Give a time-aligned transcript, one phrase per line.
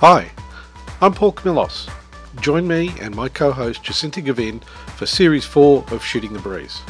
[0.00, 0.30] Hi,
[1.00, 1.88] I'm Paul Camillos.
[2.42, 4.60] Join me and my co host Jacinta Gavin
[4.94, 6.82] for Series 4 of Shooting the Breeze.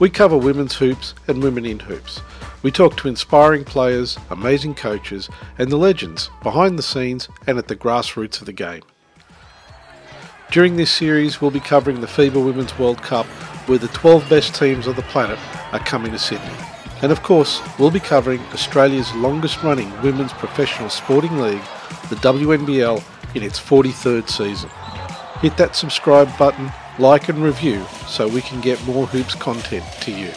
[0.00, 2.20] We cover women's hoops and women in hoops.
[2.64, 7.68] We talk to inspiring players, amazing coaches, and the legends behind the scenes and at
[7.68, 8.82] the grassroots of the game.
[10.50, 13.26] During this series, we'll be covering the FIBA Women's World Cup,
[13.68, 15.38] where the 12 best teams on the planet
[15.70, 16.50] are coming to Sydney.
[17.00, 21.62] And of course, we'll be covering Australia's longest running women's professional sporting league,
[22.08, 23.02] the WNBL,
[23.34, 24.70] in its 43rd season.
[25.40, 30.10] Hit that subscribe button, like and review so we can get more hoops content to
[30.10, 30.32] you.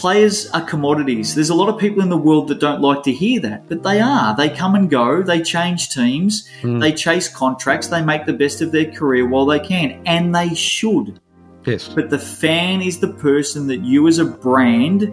[0.00, 1.34] Players are commodities.
[1.34, 3.82] There's a lot of people in the world that don't like to hear that, but
[3.82, 4.34] they are.
[4.34, 6.80] They come and go, they change teams, Mm.
[6.80, 10.54] they chase contracts, they make the best of their career while they can, and they
[10.54, 11.20] should.
[11.66, 11.86] Yes.
[11.86, 15.12] But the fan is the person that you as a brand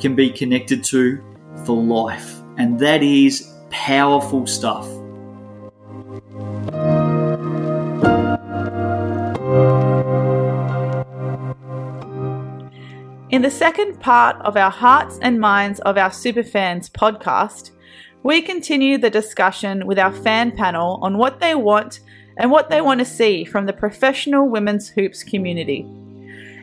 [0.00, 1.20] can be connected to
[1.64, 2.34] for life.
[2.58, 4.88] And that is powerful stuff.
[13.34, 17.72] In the second part of our Hearts and Minds of Our Superfans podcast,
[18.22, 21.98] we continue the discussion with our fan panel on what they want
[22.36, 25.84] and what they want to see from the professional women's hoops community.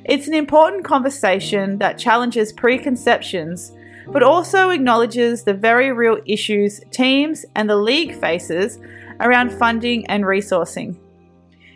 [0.06, 3.74] It's an important conversation that challenges preconceptions,
[4.08, 8.80] but also acknowledges the very real issues teams and the league faces
[9.20, 10.96] around funding and resourcing.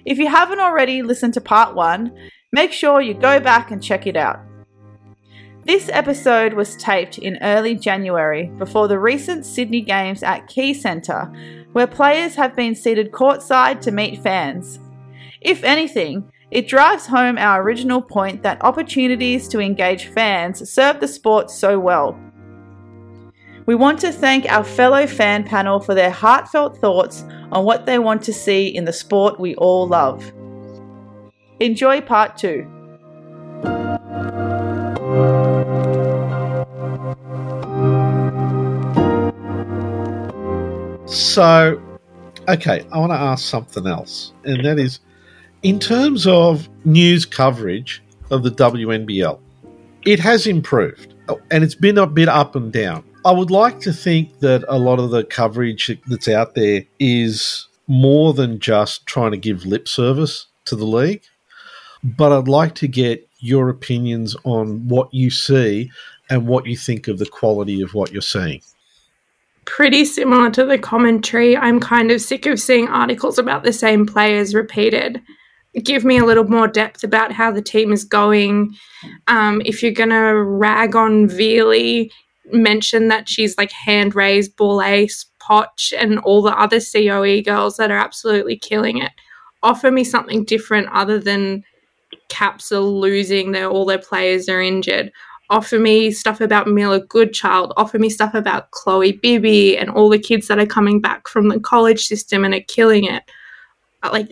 [0.06, 2.18] If you haven't already listened to part one,
[2.54, 4.40] make sure you go back and check it out.
[5.66, 11.88] This episode was taped in early January before the recent Sydney Games at Quaycentre, where
[11.88, 14.80] players have been seated courtside to meet fans.
[15.42, 21.08] If anything, it drives home our original point that opportunities to engage fans serve the
[21.08, 22.16] sport so well.
[23.66, 27.98] We want to thank our fellow fan panel for their heartfelt thoughts on what they
[27.98, 30.32] want to see in the sport we all love.
[31.60, 32.72] Enjoy part two.
[41.08, 41.82] So,
[42.48, 45.00] okay, I want to ask something else, and that is
[45.64, 49.40] in terms of news coverage of the WNBL,
[50.06, 51.14] it has improved
[51.52, 53.04] and it's been a bit up and down.
[53.26, 57.68] I would like to think that a lot of the coverage that's out there is
[57.88, 61.24] more than just trying to give lip service to the league,
[62.04, 65.92] but I'd like to get your opinions on what you see
[66.30, 68.62] and what you think of the quality of what you're seeing.
[69.66, 71.58] pretty similar to the commentary.
[71.58, 75.22] I'm kind of sick of seeing articles about the same players repeated.
[75.84, 78.76] Give me a little more depth about how the team is going.
[79.28, 82.12] Um, if you're going to rag on Veely,
[82.52, 87.92] mention that she's like hand raised, Borlase, Potch, and all the other COE girls that
[87.92, 89.12] are absolutely killing it.
[89.64, 91.64] Offer me something different other than
[92.30, 95.12] Caps are losing, their all their players are injured
[95.50, 100.20] offer me stuff about Mila Goodchild, offer me stuff about Chloe Bibby and all the
[100.20, 103.24] kids that are coming back from the college system and are killing it.
[104.04, 104.32] Uh, Like,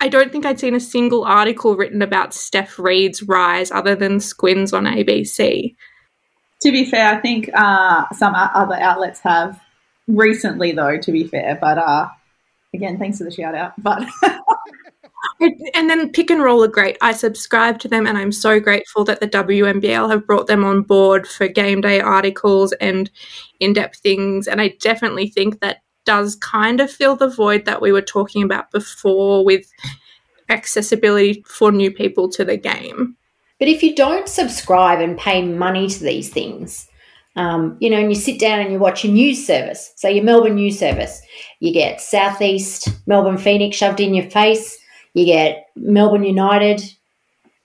[0.00, 4.20] I don't think I'd seen a single article written about Steph Reid's rise other than
[4.20, 5.74] Squins on ABC.
[6.62, 9.60] To be fair, I think uh, some other outlets have
[10.06, 10.98] recently, though.
[10.98, 12.08] To be fair, but uh,
[12.74, 13.72] again, thanks for the shout out.
[13.78, 14.06] But
[15.40, 16.98] And then Pick and Roll are great.
[17.00, 20.82] I subscribe to them and I'm so grateful that the WNBL have brought them on
[20.82, 23.10] board for game day articles and
[23.58, 24.46] in depth things.
[24.46, 28.42] And I definitely think that does kind of fill the void that we were talking
[28.42, 29.70] about before with
[30.48, 33.16] accessibility for new people to the game.
[33.58, 36.88] But if you don't subscribe and pay money to these things,
[37.36, 40.24] um, you know, and you sit down and you watch a news service, so your
[40.24, 41.22] Melbourne news service,
[41.60, 44.79] you get Southeast, Melbourne Phoenix shoved in your face,
[45.14, 46.82] you get Melbourne United,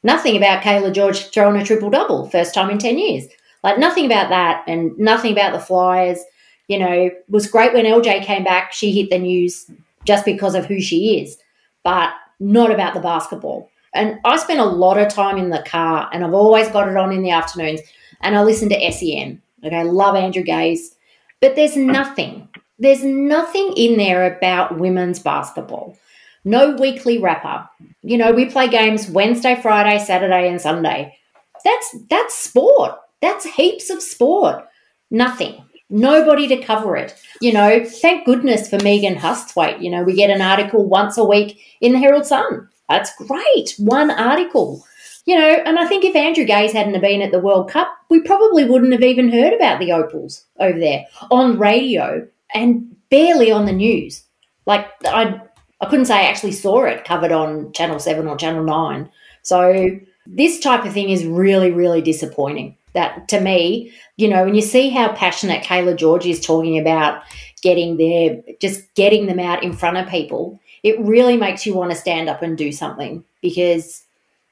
[0.03, 3.27] nothing about Kayla George throwing a triple double, first time in 10 years.
[3.63, 6.19] Like nothing about that and nothing about the Flyers.
[6.68, 9.69] You know, was great when LJ came back, she hit the news
[10.06, 11.38] just because of who she is,
[11.83, 13.69] but not about the basketball.
[13.94, 16.97] And I spend a lot of time in the car and I've always got it
[16.97, 17.81] on in the afternoons
[18.21, 19.42] and I listen to SEN.
[19.63, 20.95] Okay, love Andrew Gaze.
[21.42, 22.47] But there's nothing,
[22.77, 25.97] there's nothing in there about women's basketball.
[26.45, 27.71] No weekly wrap up.
[28.03, 31.18] You know, we play games Wednesday, Friday, Saturday, and Sunday.
[31.63, 33.00] That's that's sport.
[33.21, 34.63] That's heaps of sport.
[35.09, 35.63] Nothing.
[35.89, 37.15] Nobody to cover it.
[37.42, 39.81] You know, thank goodness for Megan Hustwaite.
[39.81, 42.69] You know, we get an article once a week in the Herald Sun.
[42.88, 43.74] That's great.
[43.80, 44.86] One article.
[45.25, 48.21] You know, and I think if Andrew Gaze hadn't been at the World Cup, we
[48.21, 53.65] probably wouldn't have even heard about the Opals over there on radio and barely on
[53.65, 54.24] the news.
[54.68, 55.42] Like I
[55.81, 59.10] I couldn't say I actually saw it covered on Channel 7 or Channel 9.
[59.42, 62.77] So this type of thing is really, really disappointing.
[62.94, 67.24] That to me, you know, when you see how passionate Kayla George is talking about
[67.62, 71.92] getting there, just getting them out in front of people, it really makes you want
[71.92, 74.04] to stand up and do something because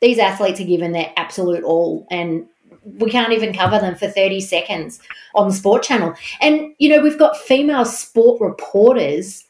[0.01, 2.45] these athletes are given their absolute all and
[2.83, 4.99] we can't even cover them for 30 seconds
[5.35, 6.13] on the sport channel.
[6.41, 9.45] And, you know, we've got female sport reporters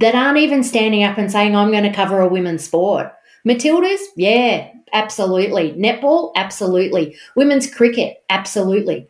[0.00, 3.12] that aren't even standing up and saying, I'm going to cover a women's sport.
[3.46, 5.72] Matildas, yeah, absolutely.
[5.72, 7.16] Netball, absolutely.
[7.36, 9.06] Women's cricket, absolutely.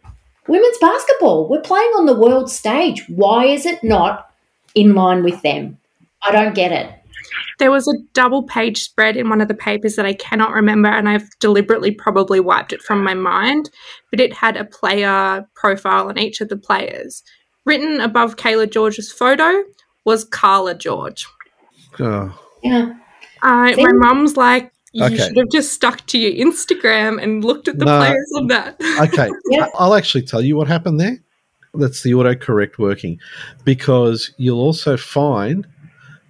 [0.48, 3.08] Women's basketball, we're playing on the world stage.
[3.08, 4.32] Why is it not
[4.74, 5.78] in line with them?
[6.22, 6.92] I don't get it.
[7.60, 10.88] There was a double page spread in one of the papers that I cannot remember,
[10.88, 13.70] and I've deliberately probably wiped it from my mind,
[14.10, 17.22] but it had a player profile on each of the players.
[17.64, 19.62] Written above Kayla George's photo
[20.10, 21.26] was Carla George.
[21.98, 22.94] Oh, Yeah.
[23.42, 23.82] Uh, See?
[23.84, 25.16] my mum's like, you Okay.
[25.16, 27.98] should have just stuck to your Instagram and looked at the No.
[27.98, 28.76] players on that.
[29.00, 29.28] okay.
[29.50, 29.66] Yeah.
[29.66, 31.18] I- I'll actually tell you what happened there.
[31.74, 33.18] That's the autocorrect working.
[33.64, 35.66] Because you'll also find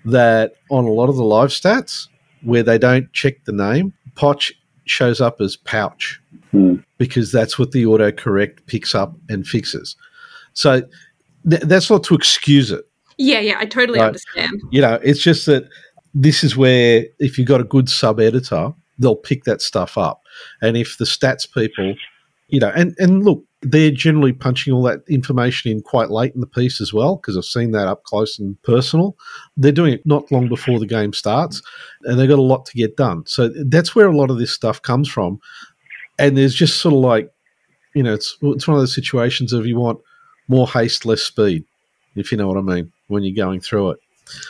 [0.04, 2.08] that on a lot of the live stats
[2.42, 4.52] where they don't check the name, Potch
[4.84, 6.76] shows up as Pouch Hmm.
[6.98, 9.96] because that's what the autocorrect picks up and fixes.
[10.52, 10.82] So
[11.48, 12.84] th- that's not to excuse it.
[13.20, 14.06] Yeah, yeah, I totally Right.
[14.06, 14.60] understand.
[14.70, 15.68] You know, it's just that
[16.14, 20.22] this is where if you've got a good sub editor, they'll pick that stuff up.
[20.62, 21.94] And if the stats people,
[22.48, 26.40] you know, and, and look, they're generally punching all that information in quite late in
[26.40, 29.16] the piece as well, because I've seen that up close and personal.
[29.58, 31.60] They're doing it not long before the game starts,
[32.04, 33.24] and they've got a lot to get done.
[33.26, 35.40] So that's where a lot of this stuff comes from.
[36.18, 37.30] And there's just sort of like,
[37.94, 40.00] you know, it's it's one of those situations of you want
[40.48, 41.64] more haste, less speed,
[42.16, 43.98] if you know what I mean, when you're going through it.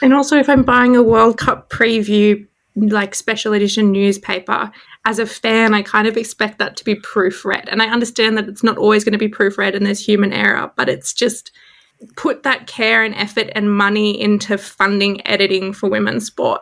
[0.02, 2.46] And also, if I'm buying a World Cup preview,
[2.76, 4.70] like special edition newspaper,
[5.06, 7.64] as a fan, I kind of expect that to be proofread.
[7.68, 10.70] And I understand that it's not always going to be proofread and there's human error,
[10.76, 11.50] but it's just
[12.16, 16.60] put that care and effort and money into funding editing for women's sport.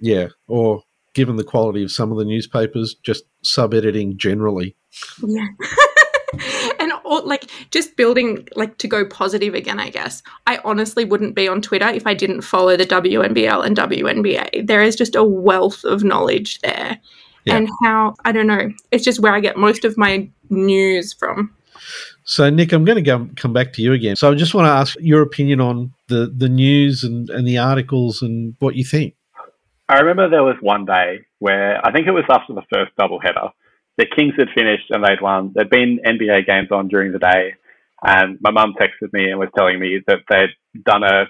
[0.00, 0.82] Yeah, or
[1.14, 4.76] given the quality of some of the newspapers, just sub editing generally.
[5.26, 5.46] Yeah.
[7.06, 10.22] and all, like just building like to go positive again, I guess.
[10.46, 14.66] I honestly wouldn't be on Twitter if I didn't follow the WNBL and WNBA.
[14.66, 16.98] There is just a wealth of knowledge there.
[17.44, 17.56] Yeah.
[17.56, 21.54] And how I don't know, it's just where I get most of my news from.
[22.24, 24.16] So, Nick, I'm going to go, come back to you again.
[24.16, 27.58] So, I just want to ask your opinion on the, the news and, and the
[27.58, 29.14] articles and what you think.
[29.88, 33.52] I remember there was one day where I think it was after the first doubleheader.
[33.98, 35.52] The Kings had finished and they'd won.
[35.54, 37.54] There'd been NBA games on during the day,
[38.02, 41.24] and my mum texted me and was telling me that they'd done a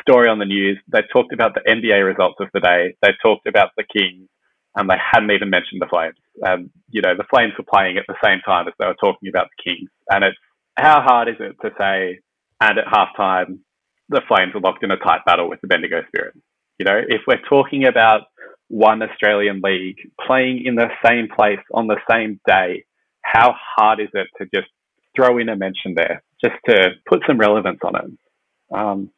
[0.00, 0.78] story on the news.
[0.92, 2.94] They talked about the NBA results of the day.
[3.02, 4.28] They talked about the Kings,
[4.76, 6.16] and they hadn't even mentioned the Flames.
[6.46, 9.28] Um, you know, the Flames were playing at the same time as they were talking
[9.28, 10.36] about the Kings, and it's
[10.76, 12.20] how hard is it to say?
[12.60, 13.58] And at halftime,
[14.08, 16.34] the Flames are locked in a tight battle with the Bendigo Spirit.
[16.78, 18.22] You know, if we're talking about
[18.68, 22.84] one Australian league playing in the same place on the same day,
[23.22, 24.68] how hard is it to just
[25.16, 28.76] throw in a mention there, just to put some relevance on it?
[28.76, 29.10] Um,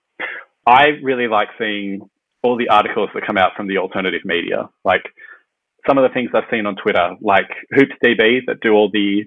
[0.66, 2.08] I really like seeing
[2.42, 5.02] all the articles that come out from the alternative media, like
[5.86, 9.24] some of the things I've seen on Twitter, like HoopsDB that do all the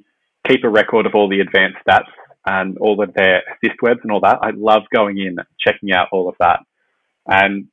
[0.48, 2.12] keep a record of all the advanced stats
[2.46, 4.40] and all of their assist webs and all that.
[4.42, 6.60] I love going in, checking out all of that.
[7.28, 7.68] And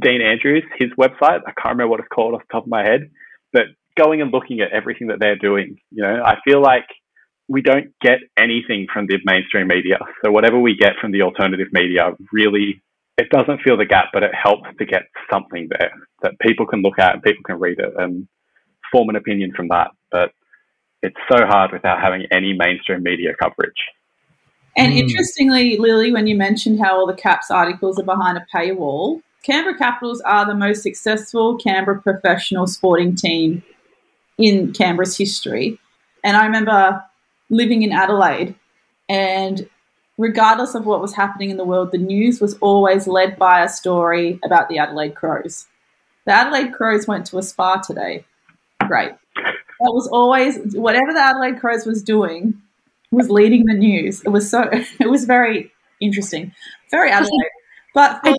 [0.00, 2.82] Dean Andrews, his website, I can't remember what it's called off the top of my
[2.82, 3.10] head,
[3.52, 3.64] but
[3.96, 6.86] going and looking at everything that they're doing, you know, I feel like
[7.48, 9.98] we don't get anything from the mainstream media.
[10.24, 12.82] So whatever we get from the alternative media really
[13.18, 16.82] it doesn't fill the gap, but it helps to get something there that people can
[16.82, 18.26] look at and people can read it and
[18.90, 19.90] form an opinion from that.
[20.10, 20.32] But
[21.02, 23.76] it's so hard without having any mainstream media coverage.
[24.76, 24.96] And Mm.
[25.00, 29.76] interestingly, Lily, when you mentioned how all the Caps articles are behind a paywall, Canberra
[29.76, 33.62] Capitals are the most successful Canberra professional sporting team
[34.38, 35.78] in Canberra's history.
[36.22, 37.02] And I remember
[37.50, 38.54] living in Adelaide,
[39.08, 39.68] and
[40.16, 43.68] regardless of what was happening in the world, the news was always led by a
[43.68, 45.66] story about the Adelaide Crows.
[46.24, 48.24] The Adelaide Crows went to a spa today.
[48.86, 49.12] Great.
[49.34, 52.54] That was always, whatever the Adelaide Crows was doing,
[53.10, 54.22] was leading the news.
[54.24, 54.68] It was so
[55.00, 56.52] it was very interesting,
[56.90, 57.50] very Adelaide.
[57.94, 58.34] But for,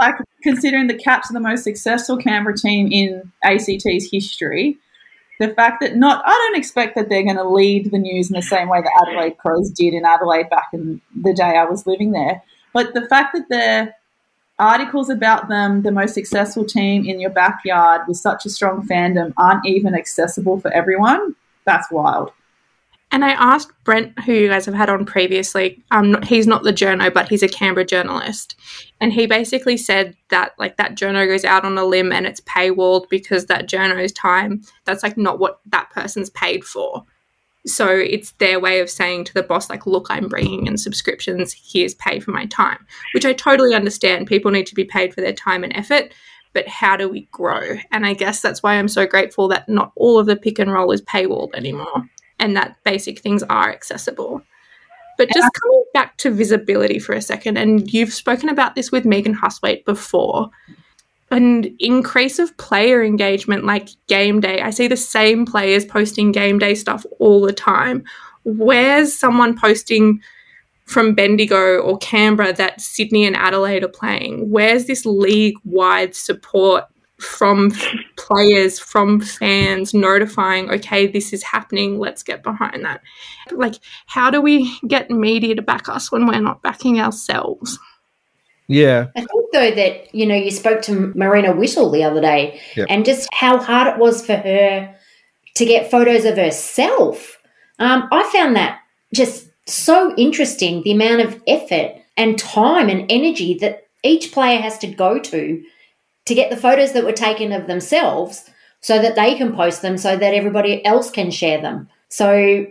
[0.00, 4.76] like considering the Caps are the most successful Canberra team in ACT's history,
[5.40, 8.34] the fact that not I don't expect that they're going to lead the news in
[8.34, 11.86] the same way that Adelaide Crows did in Adelaide back in the day I was
[11.86, 12.42] living there.
[12.72, 13.94] But the fact that the
[14.58, 19.32] articles about them, the most successful team in your backyard with such a strong fandom,
[19.36, 21.34] aren't even accessible for everyone,
[21.64, 22.30] that's wild.
[23.14, 25.80] And I asked Brent, who you guys have had on previously.
[25.92, 28.56] Um, he's not the journo, but he's a Canberra journalist,
[29.00, 32.40] and he basically said that like that journo goes out on a limb and it's
[32.40, 37.04] paywalled because that journo's time that's like not what that person's paid for.
[37.68, 41.54] So it's their way of saying to the boss, like, look, I'm bringing in subscriptions.
[41.54, 44.26] Here's pay for my time, which I totally understand.
[44.26, 46.12] People need to be paid for their time and effort,
[46.52, 47.76] but how do we grow?
[47.92, 50.72] And I guess that's why I'm so grateful that not all of the pick and
[50.72, 54.42] roll is paywalled anymore and that basic things are accessible.
[55.16, 59.04] But just coming back to visibility for a second, and you've spoken about this with
[59.04, 60.50] Megan Hustwaite before,
[61.30, 64.60] an increase of player engagement like game day.
[64.60, 68.04] I see the same players posting game day stuff all the time.
[68.44, 70.20] Where's someone posting
[70.84, 74.50] from Bendigo or Canberra that Sydney and Adelaide are playing?
[74.50, 76.84] Where's this league wide support
[77.24, 77.72] from
[78.16, 83.00] players, from fans notifying, okay, this is happening, let's get behind that.
[83.50, 83.74] Like,
[84.06, 87.78] how do we get media to back us when we're not backing ourselves?
[88.68, 89.08] Yeah.
[89.16, 92.86] I think, though, that, you know, you spoke to Marena Whittle the other day Yep.
[92.88, 94.94] and just how hard it was for her
[95.54, 97.40] to get photos of herself.
[97.78, 98.80] Um, I found that
[99.12, 104.78] just so interesting the amount of effort and time and energy that each player has
[104.78, 105.62] to go to
[106.26, 108.48] to get the photos that were taken of themselves
[108.80, 111.88] so that they can post them so that everybody else can share them.
[112.08, 112.66] So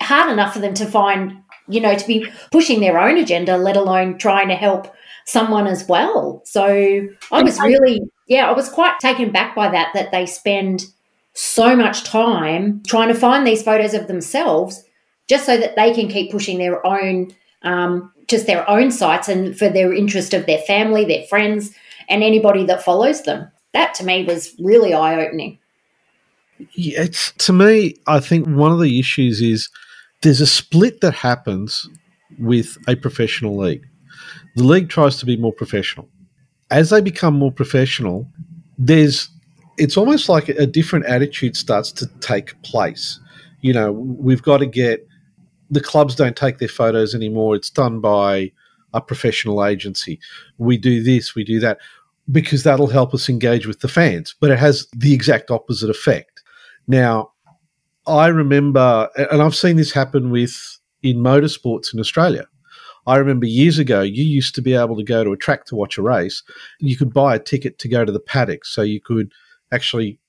[0.00, 3.76] hard enough for them to find, you know, to be pushing their own agenda, let
[3.76, 4.92] alone trying to help
[5.24, 6.42] someone as well.
[6.44, 10.86] So I was really, yeah, I was quite taken back by that, that they spend
[11.34, 14.82] so much time trying to find these photos of themselves
[15.28, 17.30] just so that they can keep pushing their own,
[17.62, 21.74] um, just their own sites and for their interest of their family, their friends,
[22.08, 23.50] and anybody that follows them.
[23.72, 25.58] That to me was really eye opening.
[26.72, 29.68] Yeah, it's to me, I think one of the issues is
[30.22, 31.88] there's a split that happens
[32.38, 33.86] with a professional league.
[34.56, 36.08] The league tries to be more professional.
[36.70, 38.26] As they become more professional,
[38.78, 39.28] there's
[39.78, 43.18] it's almost like a different attitude starts to take place.
[43.62, 45.06] You know, we've got to get
[45.70, 47.56] the clubs don't take their photos anymore.
[47.56, 48.52] It's done by
[48.92, 50.20] a professional agency.
[50.58, 51.78] We do this, we do that,
[52.30, 54.34] because that'll help us engage with the fans.
[54.40, 56.42] But it has the exact opposite effect.
[56.86, 57.32] Now,
[58.06, 62.46] I remember, and I've seen this happen with in motorsports in Australia.
[63.06, 65.76] I remember years ago, you used to be able to go to a track to
[65.76, 66.42] watch a race.
[66.78, 69.32] You could buy a ticket to go to the paddock, so you could
[69.72, 70.20] actually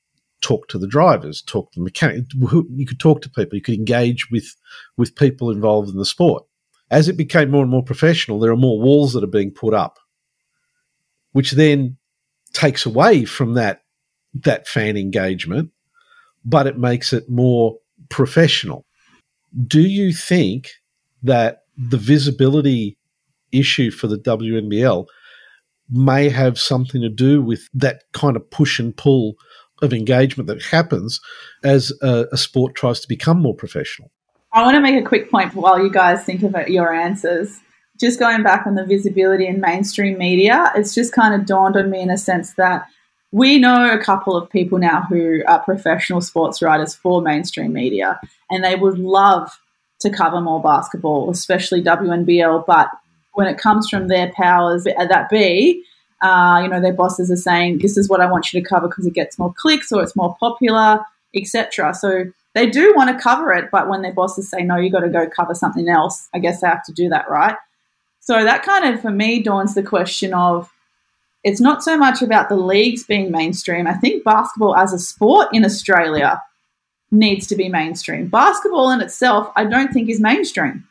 [0.41, 2.25] talk to the drivers, talk to the mechanic.
[2.33, 3.55] You could talk to people.
[3.55, 4.55] You could engage with
[4.97, 6.45] with people involved in the sport.
[6.93, 9.73] As it became more and more professional, there are more walls that are being put
[9.73, 9.97] up,
[11.31, 11.97] which then
[12.53, 13.81] takes away from that
[14.35, 15.71] that fan engagement,
[16.45, 18.85] but it makes it more professional.
[19.65, 20.69] Do you think
[21.23, 22.99] that the visibility
[23.51, 25.07] issue for the WNBL
[25.89, 29.33] may have something to do with that kind of push and pull
[29.81, 31.19] of engagement that happens
[31.63, 34.11] as a, a sport tries to become more professional?
[34.53, 37.59] I want to make a quick point while you guys think about your answers.
[37.99, 41.89] Just going back on the visibility in mainstream media, it's just kind of dawned on
[41.89, 42.85] me in a sense that
[43.31, 48.19] we know a couple of people now who are professional sports writers for mainstream media,
[48.51, 49.59] and they would love
[50.01, 52.63] to cover more basketball, especially WNBL.
[52.67, 52.89] But
[53.33, 55.83] when it comes from their powers that be,
[56.21, 58.87] uh, you know, their bosses are saying, "This is what I want you to cover
[58.87, 63.21] because it gets more clicks or it's more popular, etc." So they do want to
[63.21, 66.29] cover it, but when their bosses say, "No, you got to go cover something else,"
[66.33, 67.55] I guess they have to do that, right?
[68.19, 70.71] So that kind of, for me, dawns the question of
[71.43, 73.85] it's not so much about the leagues being mainstream.
[73.85, 76.41] I think basketball as a sport in Australia
[77.11, 78.27] needs to be mainstream.
[78.27, 80.87] Basketball in itself, I don't think is mainstream.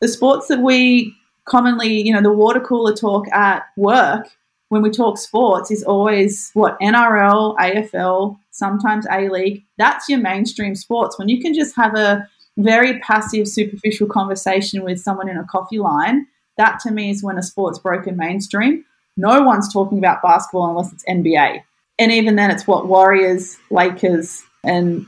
[0.00, 1.14] The sports that we
[1.46, 4.28] commonly, you know, the water cooler talk at work
[4.68, 9.64] when we talk sports is always what NRL, AFL, sometimes A League.
[9.78, 11.18] That's your mainstream sports.
[11.18, 15.78] When you can just have a very passive, superficial conversation with someone in a coffee
[15.78, 18.84] line, that to me is when a sport's broken mainstream.
[19.16, 21.62] No one's talking about basketball unless it's NBA.
[21.98, 25.06] And even then, it's what Warriors, Lakers, and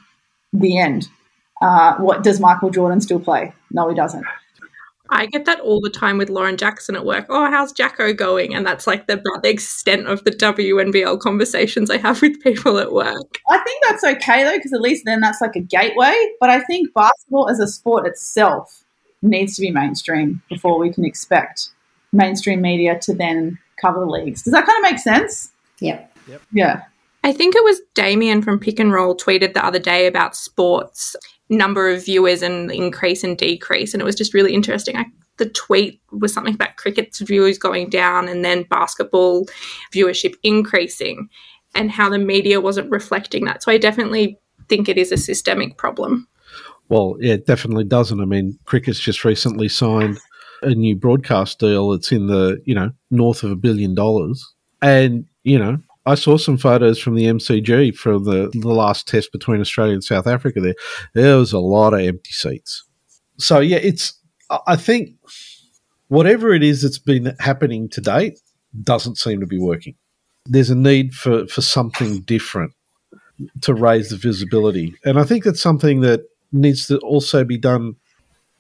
[0.53, 1.09] the end.
[1.63, 3.53] Uh, what does Michael Jordan still play?
[3.71, 4.25] No, he doesn't.
[5.11, 7.27] I get that all the time with Lauren Jackson at work.
[7.29, 8.55] Oh, how's Jacko going?
[8.55, 12.93] And that's like the, the extent of the WNBL conversations I have with people at
[12.93, 13.39] work.
[13.49, 16.17] I think that's okay though, because at least then that's like a gateway.
[16.41, 18.85] But I think basketball as a sport itself
[19.23, 21.71] needs to be mainstream before we can expect
[22.13, 24.43] mainstream media to then cover the leagues.
[24.43, 25.53] Does that kind of make sense?
[25.81, 26.13] Yep.
[26.53, 26.83] Yeah.
[27.23, 31.15] I think it was Damien from Pick and Roll tweeted the other day about sports
[31.51, 34.97] number of viewers and increase and decrease, and it was just really interesting.
[34.97, 39.47] I, the tweet was something about cricket's viewers going down and then basketball
[39.93, 41.29] viewership increasing,
[41.75, 43.63] and how the media wasn't reflecting that.
[43.63, 46.27] So I definitely think it is a systemic problem.
[46.89, 48.21] Well, yeah, it definitely doesn't.
[48.21, 50.19] I mean, cricket's just recently signed
[50.63, 51.93] a new broadcast deal.
[51.93, 54.47] It's in the you know north of a billion dollars,
[54.81, 59.33] and you know I saw some photos from the MCG from the, the last test
[59.33, 60.75] between Australia and South Africa there.
[61.15, 62.85] There was a lot of empty seats.
[63.39, 64.19] So, yeah, it's,
[64.67, 65.11] I think
[66.09, 68.39] whatever it is that's been happening to date
[68.83, 69.95] doesn't seem to be working.
[70.47, 72.73] There's a need for, for something different
[73.63, 74.95] to raise the visibility.
[75.05, 77.97] And I think that's something that needs to also be done,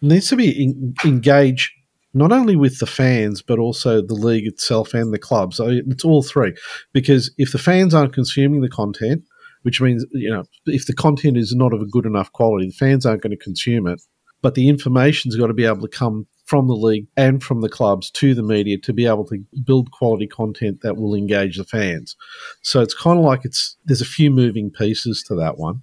[0.00, 1.72] needs to be in, engaged
[2.12, 5.60] not only with the fans but also the league itself and the clubs.
[5.62, 6.54] It's all three
[6.92, 9.22] because if the fans aren't consuming the content,
[9.62, 12.72] which means you know if the content is not of a good enough quality, the
[12.72, 14.00] fans aren't going to consume it.
[14.42, 17.68] But the information's got to be able to come from the league and from the
[17.68, 21.64] clubs to the media to be able to build quality content that will engage the
[21.64, 22.16] fans.
[22.62, 25.82] So it's kind of like it's there's a few moving pieces to that one.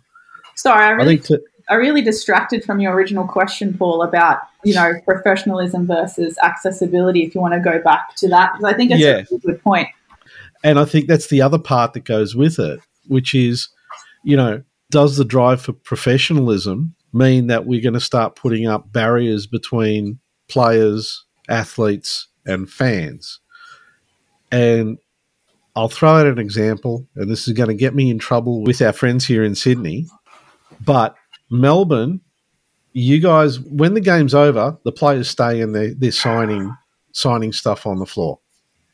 [0.55, 4.39] Sorry, I really I think to, I really distracted from your original question, Paul, about
[4.63, 7.23] you know professionalism versus accessibility.
[7.23, 9.23] If you want to go back to that, because I think it's Yeah.
[9.31, 9.87] a good point.
[10.63, 13.69] And I think that's the other part that goes with it, which is,
[14.23, 18.91] you know, does the drive for professionalism mean that we're going to start putting up
[18.91, 23.39] barriers between players, athletes, and fans?
[24.51, 24.97] And
[25.75, 28.81] I'll throw out an example, and this is going to get me in trouble with
[28.81, 30.07] our friends here in Sydney.
[30.83, 31.15] But
[31.49, 32.21] Melbourne,
[32.93, 36.75] you guys, when the game's over, the players stay and they're, they're signing
[37.13, 38.39] signing stuff on the floor.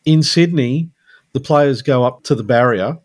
[0.05, 0.89] In Sydney,
[1.33, 2.97] the players go up to the barrier.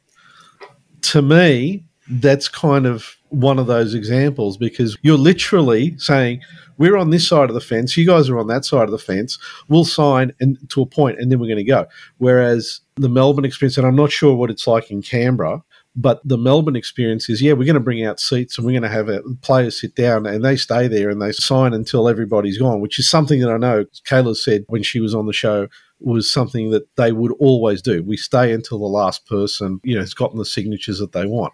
[1.03, 6.41] To me, that's kind of one of those examples because you're literally saying,
[6.79, 8.99] We're on this side of the fence, you guys are on that side of the
[8.99, 11.87] fence, we'll sign and to a point and then we're going to go.
[12.19, 15.63] Whereas the Melbourne experience, and I'm not sure what it's like in Canberra,
[16.01, 18.83] but the Melbourne experience is, yeah, we're going to bring out seats and we're going
[18.83, 22.57] to have uh players sit down and they stay there and they sign until everybody's
[22.57, 25.67] gone, which is something that I know Kayla said when she was on the show
[25.99, 28.05] was something that they would always do.
[28.05, 31.53] We stay until the last person, you know, has gotten the signatures that they want.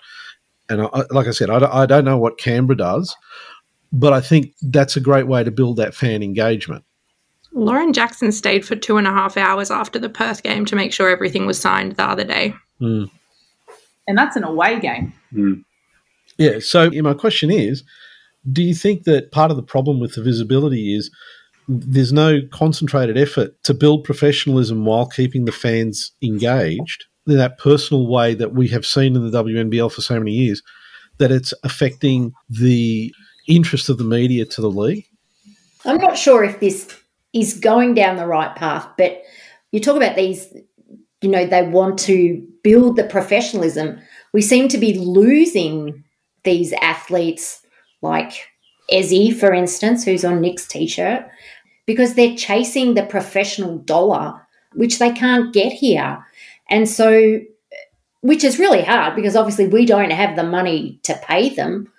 [0.69, 3.17] And I, like I said, I don't, I don't know what Canberra does,
[3.93, 6.85] but I think that's a great way to build that fan engagement.
[7.53, 10.93] Lauren Jackson stayed for two and a half hours after the Perth game to make
[10.93, 12.55] sure everything was signed the other day.
[12.83, 13.09] Mm.
[14.07, 15.13] And that's an away game.
[15.33, 15.65] Mm.
[16.39, 16.59] Yeah.
[16.61, 17.83] So my question is,
[18.53, 21.11] do you think that part of the problem with the visibility is
[21.67, 28.07] there's no concentrated effort to build professionalism while keeping the fans engaged in that personal
[28.07, 30.63] way that we have seen in the WNBL for so many years,
[31.19, 33.15] that it's affecting the
[33.49, 35.07] interest of the media to the league?
[35.87, 36.95] I'm not sure if this
[37.33, 39.23] is going down the right path, but
[39.73, 40.55] you talk about these,
[41.23, 44.01] you know, they want to build the professionalism.
[44.33, 46.03] We seem to be losing
[46.43, 47.65] these athletes
[48.03, 48.33] like
[48.91, 51.25] Ezi, for instance, who's on Nick's t shirt,
[51.87, 54.41] because they're chasing the professional dollar,
[54.73, 56.27] which they can't get here.
[56.69, 57.39] And so,
[58.23, 61.93] which is really hard because obviously we don't have the money to pay them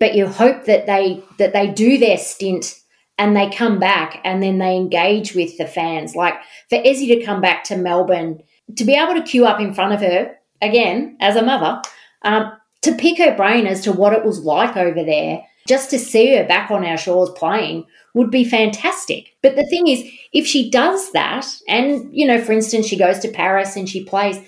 [0.00, 2.80] but you hope that they that they do their stint
[3.18, 6.16] and they come back and then they engage with the fans.
[6.16, 6.34] Like
[6.68, 8.42] for Ezi to come back to Melbourne,
[8.76, 11.80] to be able to queue up in front of her again as a mother,
[12.22, 12.52] um,
[12.82, 16.34] to pick her brain as to what it was like over there, just to see
[16.36, 19.36] her back on our shores playing would be fantastic.
[19.42, 23.18] But the thing is, if she does that, and you know, for instance, she goes
[23.20, 24.40] to Paris and she plays,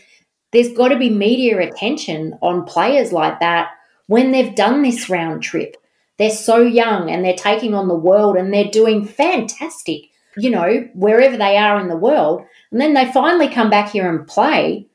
[0.53, 3.71] there's got to be media attention on players like that
[4.07, 5.77] when they've done this round trip.
[6.19, 10.03] They're so young and they're taking on the world and they're doing fantastic,
[10.37, 12.45] you know, wherever they are in the world.
[12.73, 14.89] And then they finally come back here and play.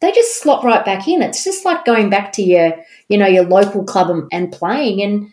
[0.00, 1.20] They just slot right back in.
[1.20, 2.74] It's just like going back to your,
[3.08, 5.30] you know, your local club and, and playing and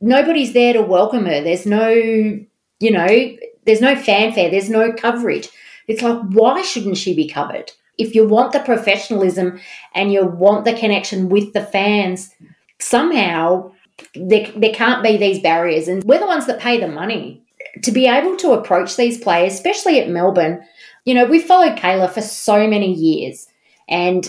[0.00, 1.40] nobody's there to welcome her.
[1.40, 5.48] There's no, you know, there's no fanfare, there's no coverage.
[5.88, 7.72] It's like, why shouldn't she be covered?
[7.98, 9.60] If you want the professionalism
[9.94, 12.34] and you want the connection with the fans,
[12.78, 13.72] somehow
[14.14, 15.88] there, there can't be these barriers.
[15.88, 17.42] And we're the ones that pay the money
[17.82, 20.62] to be able to approach these players, especially at Melbourne.
[21.06, 23.48] You know, we followed Kayla for so many years.
[23.88, 24.26] And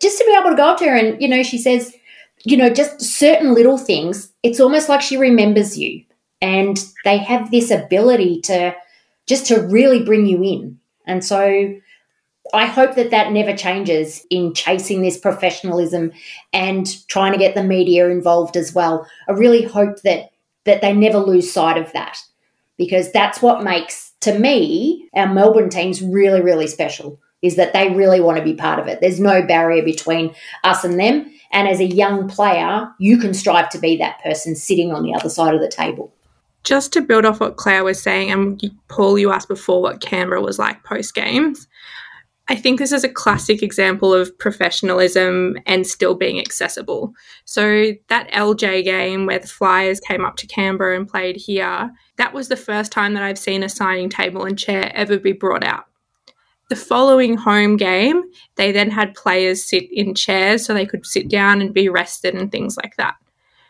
[0.00, 1.92] just to be able to go up to her and, you know, she says,
[2.44, 6.04] you know, just certain little things, it's almost like she remembers you.
[6.40, 8.76] And they have this ability to
[9.26, 10.78] just to really bring you in.
[11.06, 11.74] And so
[12.54, 16.12] I hope that that never changes in chasing this professionalism
[16.52, 19.06] and trying to get the media involved as well.
[19.28, 20.30] I really hope that
[20.64, 22.18] that they never lose sight of that
[22.76, 27.94] because that's what makes to me our Melbourne teams really really special is that they
[27.94, 29.00] really want to be part of it.
[29.00, 33.70] There's no barrier between us and them and as a young player, you can strive
[33.70, 36.12] to be that person sitting on the other side of the table.
[36.64, 40.42] Just to build off what Claire was saying, and Paul, you asked before what Canberra
[40.42, 41.66] was like post games.
[42.50, 47.12] I think this is a classic example of professionalism and still being accessible.
[47.44, 52.32] So, that LJ game where the Flyers came up to Canberra and played here, that
[52.32, 55.62] was the first time that I've seen a signing table and chair ever be brought
[55.62, 55.84] out.
[56.70, 58.22] The following home game,
[58.56, 62.34] they then had players sit in chairs so they could sit down and be rested
[62.34, 63.16] and things like that.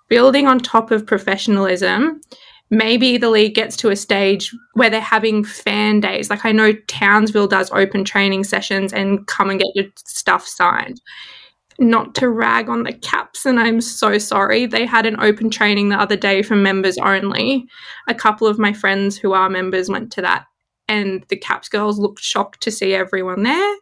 [0.09, 2.21] Building on top of professionalism,
[2.71, 6.31] maybe the league gets to a stage where they're having fan days.
[6.31, 11.01] Like I know Townsville does open training sessions and come and get your stuff signed.
[11.81, 14.67] Not to rag on the caps, and I'm so sorry.
[14.67, 17.69] They had an open training the other day for members only.
[18.09, 20.47] A couple of my friends who are members went to that,
[20.89, 23.77] and the caps girls looked shocked to see everyone there.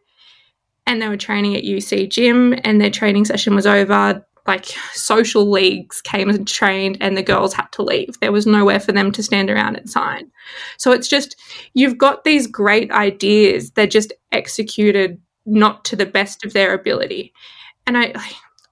[0.87, 5.51] And they were training at UC Gym, and their training session was over like social
[5.51, 8.19] leagues came and trained and the girls had to leave.
[8.21, 10.31] There was nowhere for them to stand around and sign.
[10.79, 11.37] So it's just,
[11.75, 13.71] you've got these great ideas.
[13.73, 17.33] They're just executed not to the best of their ability.
[17.87, 18.15] And I,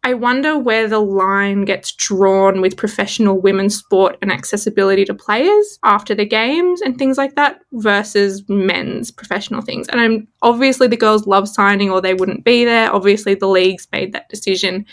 [0.06, 5.78] I wonder where the line gets drawn with professional women's sport and accessibility to players
[5.82, 9.88] after the games and things like that versus men's professional things.
[9.88, 12.92] And I'm obviously the girls love signing or they wouldn't be there.
[12.94, 14.84] Obviously the leagues made that decision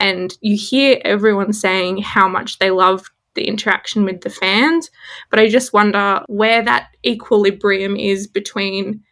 [0.00, 4.90] and you hear everyone saying how much they love the interaction with the fans.
[5.30, 9.02] But I just wonder where that equilibrium is between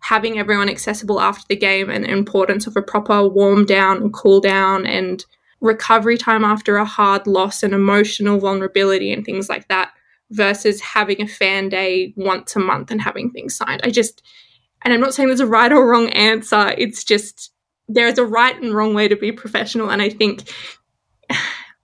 [0.00, 4.12] having everyone accessible after the game and the importance of a proper warm down and
[4.12, 5.24] cool down and
[5.60, 9.90] recovery time after a hard loss and emotional vulnerability and things like that
[10.30, 13.80] versus having a fan day once a month and having things signed.
[13.82, 14.22] I just,
[14.82, 17.50] and I'm not saying there's a right or wrong answer, it's just
[17.88, 20.52] there is a right and wrong way to be professional and i think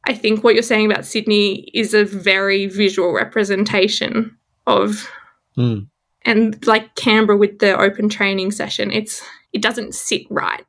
[0.07, 4.37] i think what you're saying about sydney is a very visual representation
[4.67, 5.09] of
[5.57, 5.87] mm.
[6.25, 9.23] and like canberra with the open training session it's
[9.55, 10.67] it doesn't sit right.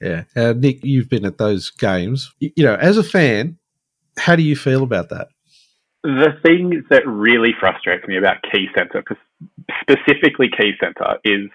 [0.00, 0.24] Yeah.
[0.34, 2.32] Uh, nick you've been at those games.
[2.40, 3.58] You know as a fan
[4.16, 5.28] how do you feel about that?
[6.04, 9.02] The thing that really frustrates me about Quaycentre
[9.80, 11.50] specifically Quaycentre is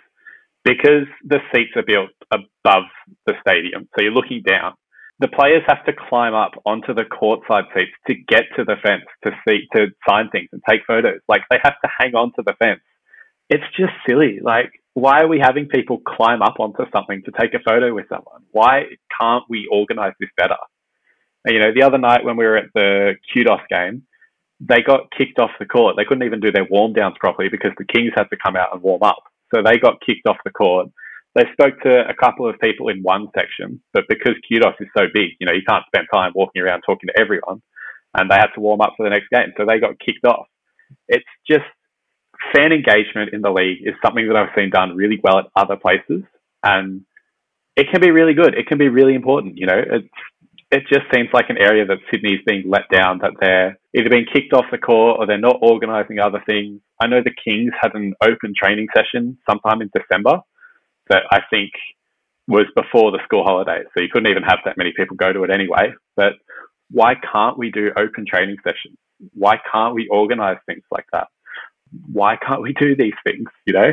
[0.65, 2.83] because the seats are built above
[3.25, 4.73] the stadium, so you're looking down.
[5.19, 9.03] The players have to climb up onto the courtside seats to get to the fence
[9.25, 11.19] to see to sign things and take photos.
[11.27, 12.79] Like they have to hang on to the fence.
[13.49, 14.39] It's just silly.
[14.41, 18.07] Like why are we having people climb up onto something to take a photo with
[18.09, 18.41] someone?
[18.51, 18.83] Why
[19.19, 20.57] can't we organize this better?
[21.45, 24.03] You know, the other night when we were at the Kudos game,
[24.59, 25.95] they got kicked off the court.
[25.95, 28.73] They couldn't even do their warm downs properly because the Kings had to come out
[28.73, 29.23] and warm up.
[29.53, 30.87] So they got kicked off the court.
[31.35, 35.05] They spoke to a couple of people in one section, but because Kudos is so
[35.13, 37.61] big, you know, you can't spend time walking around talking to everyone,
[38.15, 39.53] and they had to warm up for the next game.
[39.57, 40.47] So they got kicked off.
[41.07, 41.65] It's just
[42.53, 45.75] fan engagement in the league is something that I've seen done really well at other
[45.75, 46.23] places,
[46.63, 47.01] and
[47.75, 48.55] it can be really good.
[48.55, 49.57] It can be really important.
[49.57, 50.07] You know, it's
[50.71, 54.25] it just seems like an area that Sydney's being let down, that they're either being
[54.31, 56.79] kicked off the court or they're not organising other things.
[57.01, 60.41] I know the Kings had an open training session sometime in December
[61.09, 61.71] that I think
[62.47, 63.85] was before the school holidays.
[63.93, 65.93] So you couldn't even have that many people go to it anyway.
[66.15, 66.33] But
[66.91, 68.97] why can't we do open training sessions?
[69.33, 71.27] Why can't we organise things like that?
[72.11, 73.91] Why can't we do these things, you know?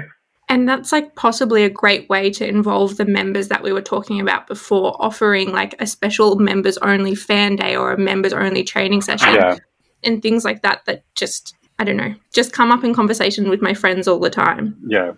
[0.48, 4.20] And that's like possibly a great way to involve the members that we were talking
[4.20, 9.02] about before, offering like a special members only fan day or a members only training
[9.02, 9.56] session Yeah.
[10.04, 13.60] and things like that that just I don't know, just come up in conversation with
[13.60, 14.76] my friends all the time.
[14.88, 15.12] Yeah.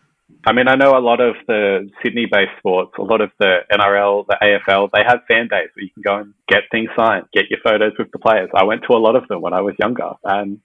[0.47, 3.59] I mean, I know a lot of the Sydney based sports, a lot of the
[3.73, 7.25] NRL, the AFL, they have fan days where you can go and get things signed,
[7.33, 8.49] get your photos with the players.
[8.55, 10.13] I went to a lot of them when I was younger.
[10.25, 10.61] And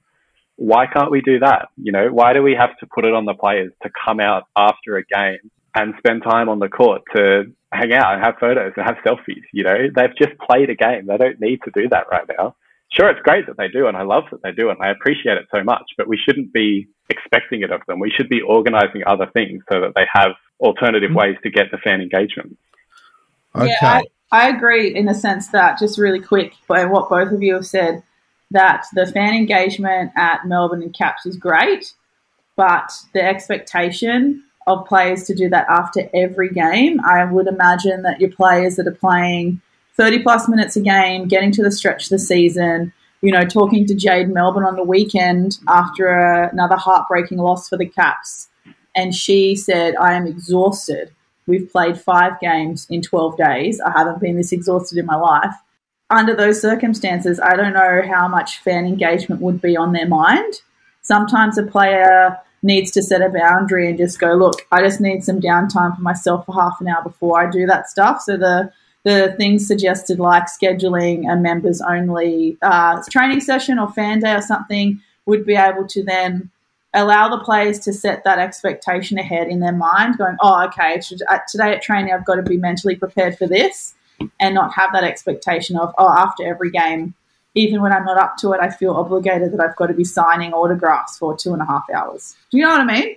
[0.56, 1.70] why can't we do that?
[1.78, 4.44] You know, why do we have to put it on the players to come out
[4.56, 8.74] after a game and spend time on the court to hang out and have photos
[8.76, 9.44] and have selfies?
[9.52, 11.08] You know, they've just played a game.
[11.08, 12.56] They don't need to do that right now.
[12.92, 15.38] sure, it's great that they do, and I love that they do, and I appreciate
[15.38, 18.00] it so much, but we shouldn't be expecting it of them.
[18.00, 21.16] We should be organizing other things so that they have alternative Mm.
[21.16, 22.58] ways to get the fan engagement.
[23.56, 23.68] Okay.
[23.68, 27.44] Yeah, I, I agree in the sense that, just really quick, by what both of
[27.44, 28.04] you have said,
[28.52, 31.94] that the fan engagement at Melbourne and Caps is great,
[32.56, 38.22] but the expectation of players to do that after every game, I would imagine that
[38.22, 39.60] your players that are playing
[39.98, 43.88] 30 plus minutes a game, getting to the stretch of the season, you know, talking
[43.88, 48.50] to Jade Melbourne on the weekend after a, another heartbreaking loss for the Caps,
[48.96, 51.10] and she said, I am exhausted.
[51.48, 53.82] We've played five games in 12 days.
[53.82, 55.54] I haven't been this exhausted in my life.
[56.10, 60.56] Under those circumstances, I don't know how much fan engagement would be on their mind.
[61.02, 65.24] Sometimes a player needs to set a boundary and just go, look, I just need
[65.24, 68.22] some downtime for myself for half an hour before I do that stuff.
[68.22, 68.72] So the
[69.04, 74.42] the things suggested like scheduling a members only uh, training session or fan day or
[74.42, 76.50] something would be able to then
[76.94, 81.74] allow the players to set that expectation ahead in their mind, going, oh, okay, today
[81.74, 83.96] at training, I've got to be mentally prepared for this
[84.40, 87.16] and not have that expectation of, oh, after every game,
[87.56, 90.04] even when I'm not up to it, I feel obligated that I've got to be
[90.04, 92.36] signing autographs for two and a half hours.
[92.52, 93.16] Do you know what I mean?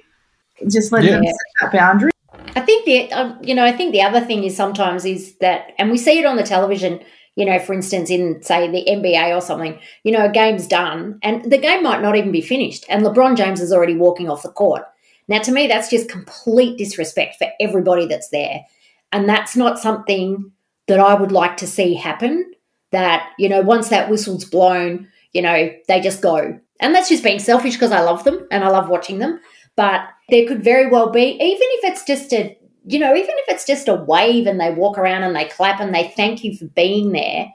[0.69, 1.17] Just letting Yeah.
[1.17, 2.11] them set that boundary.
[2.57, 5.73] I think the um, you know I think the other thing is sometimes is that
[5.79, 7.01] and we see it on the television
[7.37, 11.19] you know for instance in say the NBA or something you know a game's done
[11.23, 14.43] and the game might not even be finished and LeBron James is already walking off
[14.43, 14.85] the court.
[15.29, 18.65] Now to me that's just complete disrespect for everybody that's there.
[19.13, 20.51] And that's not something
[20.89, 22.53] that I would like to see happen
[22.91, 26.59] that you know once that whistle's blown you know they just go.
[26.81, 29.41] And that's just being selfish because I love them and I love watching them
[29.77, 33.45] but there could very well be even if it's just a you know even if
[33.49, 36.57] it's just a wave and they walk around and they clap and they thank you
[36.57, 37.53] for being there.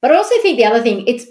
[0.00, 1.26] But i also think the other thing it's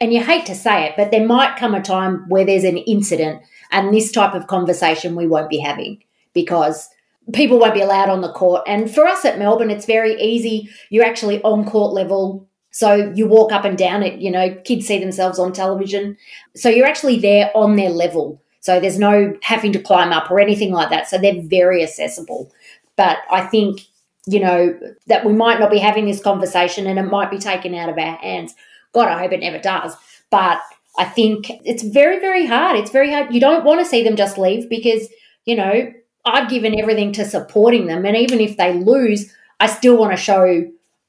[0.00, 2.78] and you hate to say it but there might come a time where there's an
[2.78, 6.88] incident and this type of conversation we won't be having because
[7.32, 8.62] people won't be allowed on the court.
[8.66, 10.68] And for us at melbourne it's very easy.
[10.90, 12.48] You're actually on court level.
[12.72, 16.16] So you walk up and down it you know kids see themselves on television.
[16.56, 20.38] So you're actually there on their level so there's no having to climb up or
[20.38, 21.08] anything like that.
[21.08, 22.50] So they're very accessible.
[22.96, 23.80] But I think,
[24.26, 27.74] you know, that we might not be having this conversation and it might be taken
[27.74, 28.54] out of our hands.
[28.94, 29.96] God, I hope it never does.
[30.30, 30.60] But
[30.96, 32.78] I think it's very, very hard.
[32.78, 33.34] It's very hard.
[33.34, 35.08] You don't want to see them just leave because,
[35.44, 35.92] you know,
[36.24, 38.06] I've given everything to supporting them.
[38.06, 40.64] And even if they lose, I still want to show,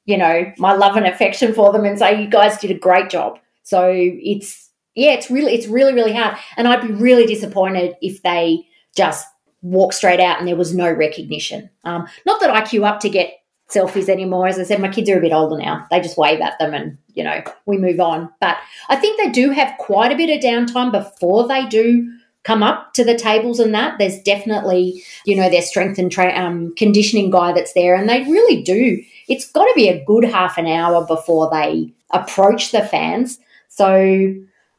[0.06, 3.10] you know, my love and affection for them and say, you guys did a great
[3.10, 3.38] job.
[3.62, 4.63] So it's,
[4.94, 6.36] yeah, it's really, it's really, really hard.
[6.56, 9.26] And I'd be really disappointed if they just
[9.62, 11.70] walk straight out and there was no recognition.
[11.84, 13.32] Um, not that I queue up to get
[13.68, 14.46] selfies anymore.
[14.46, 15.86] As I said, my kids are a bit older now.
[15.90, 18.30] They just wave at them and, you know, we move on.
[18.40, 22.10] But I think they do have quite a bit of downtime before they do
[22.44, 23.98] come up to the tables and that.
[23.98, 27.94] There's definitely, you know, their strength and tra- um, conditioning guy that's there.
[27.94, 29.02] And they really do.
[29.28, 33.38] It's got to be a good half an hour before they approach the fans.
[33.68, 34.34] So,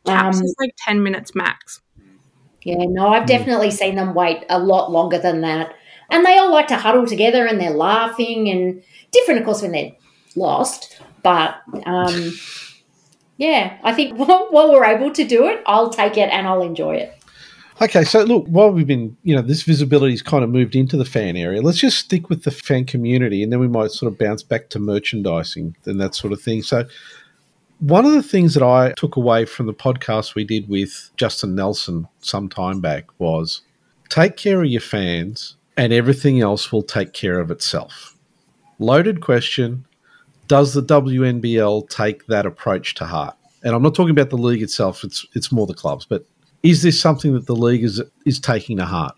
[0.06, 1.82] Caps um, is like 10 minutes max.
[2.62, 5.76] yeah, no, I've definitely seen them wait a lot longer than that.
[6.10, 9.72] And they all like to huddle together and they're laughing and different, of course, when
[9.72, 9.94] they're
[10.36, 11.02] lost.
[11.24, 12.34] But um,
[13.38, 16.62] yeah, I think while, while we're able to do it, I'll take it and I'll
[16.62, 17.18] enjoy it.
[17.82, 21.04] Okay, so look, while we've been, you know, this visibility's kind of moved into the
[21.04, 24.18] fan area, let's just stick with the fan community and then we might sort of
[24.18, 26.62] bounce back to merchandising and that sort of thing.
[26.62, 26.86] So,
[27.80, 31.56] one of the things that I took away from the podcast we did with Justin
[31.56, 33.62] Nelson some time back was
[34.10, 38.16] take care of your fans and everything else will take care of itself.
[38.80, 39.86] Loaded question
[40.48, 43.36] Does the WNBL take that approach to heart?
[43.64, 46.26] And I'm not talking about the league itself, it's, it's more the clubs, but
[46.64, 49.16] is this something that the league is is taking to heart?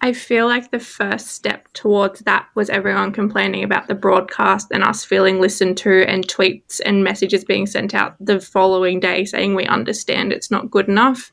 [0.00, 4.84] I feel like the first step towards that was everyone complaining about the broadcast and
[4.84, 9.54] us feeling listened to and tweets and messages being sent out the following day saying
[9.54, 11.32] we understand it's not good enough.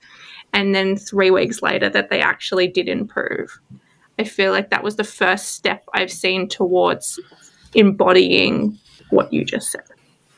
[0.51, 3.60] And then three weeks later, that they actually did improve.
[4.17, 7.19] I feel like that was the first step I've seen towards
[7.75, 9.84] embodying what you just said.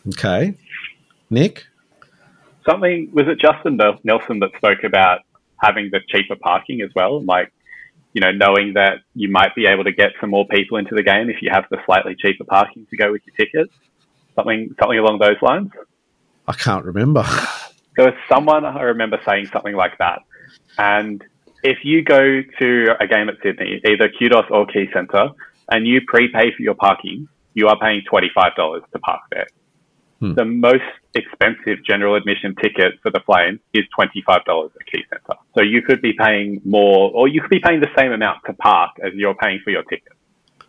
[0.09, 0.57] Okay,
[1.29, 1.65] Nick.
[2.69, 5.19] Something was it Justin Nelson that spoke about
[5.61, 7.53] having the cheaper parking as well, like
[8.17, 11.03] you know knowing that you might be able to get some more people into the
[11.03, 13.69] game if you have the slightly cheaper parking to go with your ticket.
[14.35, 15.69] Something something along those lines.
[16.47, 17.23] I can't remember.
[17.95, 20.23] There was someone I remember saying something like that.
[20.79, 21.23] And
[21.61, 25.35] if you go to a game at Sydney, either Kudos or Quaycentre,
[25.69, 29.47] and you prepay for your parking, you are paying $25 to park there.
[30.19, 30.33] Hmm.
[30.33, 35.37] The most expensive general admission ticket for the Flames is $25 at Quaycentre.
[35.55, 38.53] So you could be paying more, or you could be paying the same amount to
[38.53, 40.13] park as you're paying for your ticket.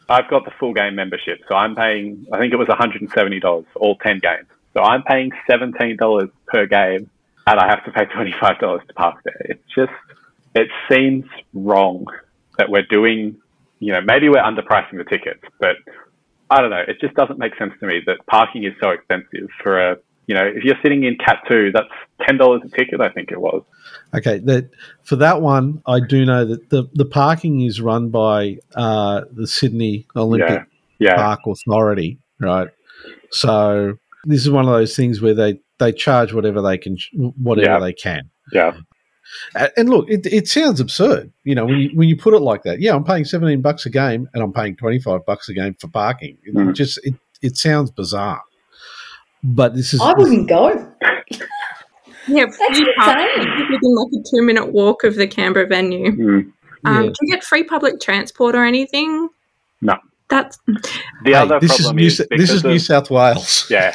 [0.08, 3.78] I've got the full game membership, so I'm paying, I think it was $170 for
[3.78, 4.46] all 10 games.
[4.74, 7.10] So I'm paying $17 per game,
[7.46, 9.40] and I have to pay $25 to park there.
[9.40, 9.92] It's just,
[10.54, 12.06] it seems wrong
[12.56, 13.36] that we're doing,
[13.80, 15.76] you know, maybe we're underpricing the tickets, but
[16.50, 16.82] I don't know.
[16.86, 20.34] It just doesn't make sense to me that parking is so expensive for a, you
[20.34, 21.88] know, if you're sitting in Cat 2, that's
[22.28, 23.62] $10 a ticket, I think it was.
[24.14, 24.70] Okay, that
[25.04, 29.46] for that one, I do know that the, the parking is run by uh, the
[29.46, 30.64] Sydney Olympic
[30.98, 31.10] Yeah.
[31.10, 31.16] Yeah.
[31.16, 32.68] Park Authority, right?
[33.30, 37.72] So this is one of those things where they, they charge whatever they can, whatever
[37.72, 37.78] Yeah.
[37.80, 38.30] they can.
[38.52, 38.72] Yeah.
[39.54, 42.40] A- And look, it, it sounds absurd, you know, when you when you put it
[42.40, 42.80] like that.
[42.80, 45.74] Yeah, I'm paying seventeen bucks a game, and I'm paying twenty five bucks a game
[45.78, 46.38] for parking.
[46.44, 46.74] It Mhm.
[46.74, 48.42] just it, it sounds bizarre,
[49.42, 50.92] but this is I wouldn't go.
[52.30, 53.70] Yeah, That's free parking insane.
[53.70, 56.10] within like a two minute walk of the Canberra venue.
[56.12, 56.52] Mm.
[56.84, 57.08] Um, Yeah.
[57.08, 59.30] Do you get free public transport or anything?
[59.80, 59.96] No.
[60.28, 60.80] That's The
[61.24, 63.66] Hey, other this is problem New, is, Sa- this is New of- South Wales.
[63.70, 63.94] Yeah.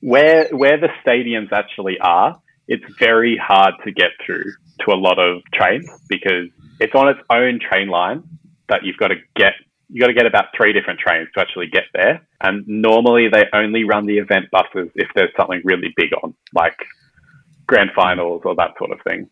[0.00, 4.44] Where where the stadiums actually are, it's very hard to get through
[4.80, 6.48] to a lot of trains because
[6.80, 8.22] it's on its own train line
[8.68, 9.54] that you've got to get
[9.92, 12.26] you got to get about three different trains to actually get there.
[12.40, 16.76] And normally they only run the event buses if there's something really big on, like
[17.66, 19.28] grand finals or that sort of thing.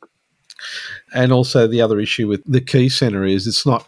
[1.15, 3.87] And also the other issue with the Quaycentre is it's not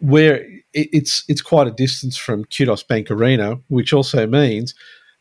[0.00, 0.42] where
[0.74, 4.74] it, it's it's quite a distance from Qudos Bank Arena, which also means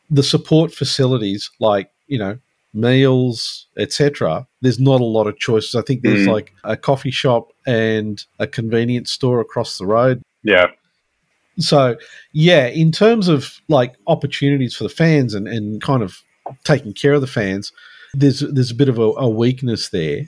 [0.09, 2.37] the support facilities like you know
[2.73, 4.47] meals etc.
[4.61, 5.75] There's not a lot of choices.
[5.75, 6.31] I think there's Mm.
[6.31, 10.21] like a coffee shop and a convenience store across the road.
[10.43, 10.67] Yeah.
[11.59, 11.97] So
[12.33, 16.21] yeah, in terms of like opportunities for the fans and, and kind of
[16.63, 17.71] taking care of the fans,
[18.13, 20.25] there's there's a bit of a, a weakness there.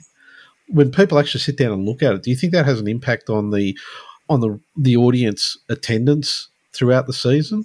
[0.68, 2.88] When people actually sit down and look at it, do you think that has an
[2.88, 3.76] impact on the
[4.28, 7.64] on the the audience attendance throughout the season?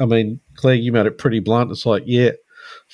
[0.00, 1.70] I mean, Claire, you made it pretty blunt.
[1.70, 2.30] It's like, yeah,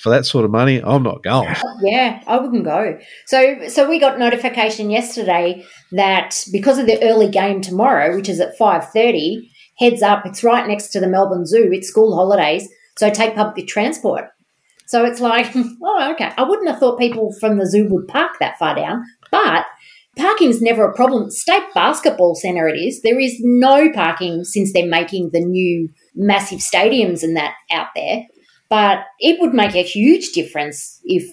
[0.01, 1.55] for that sort of money, I'm not going.
[1.83, 2.99] Yeah, I wouldn't go.
[3.25, 8.39] So so we got notification yesterday that because of the early game tomorrow, which is
[8.39, 11.69] at 5:30, heads up, it's right next to the Melbourne Zoo.
[11.71, 14.25] It's school holidays, so take public transport.
[14.87, 16.31] So it's like, oh, okay.
[16.37, 19.65] I wouldn't have thought people from the zoo would park that far down, but
[20.17, 21.31] parking's never a problem.
[21.31, 23.01] State basketball centre it is.
[23.01, 28.23] There is no parking since they're making the new massive stadiums and that out there.
[28.71, 31.23] But it would make a huge difference if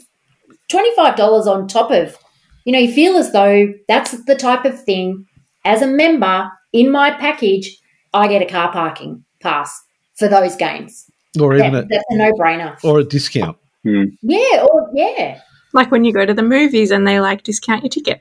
[0.72, 2.18] $25 on top of,
[2.64, 5.24] you know, you feel as though that's the type of thing
[5.64, 7.78] as a member in my package,
[8.12, 9.72] I get a car parking pass
[10.16, 11.04] for those games.
[11.40, 12.76] Or even That, a, that's a no brainer.
[12.82, 13.56] or a discount.
[13.84, 14.04] Hmm.
[14.22, 15.40] Yeah, or yeah.
[15.72, 18.20] like when you go to the movies and they like discount your ticket.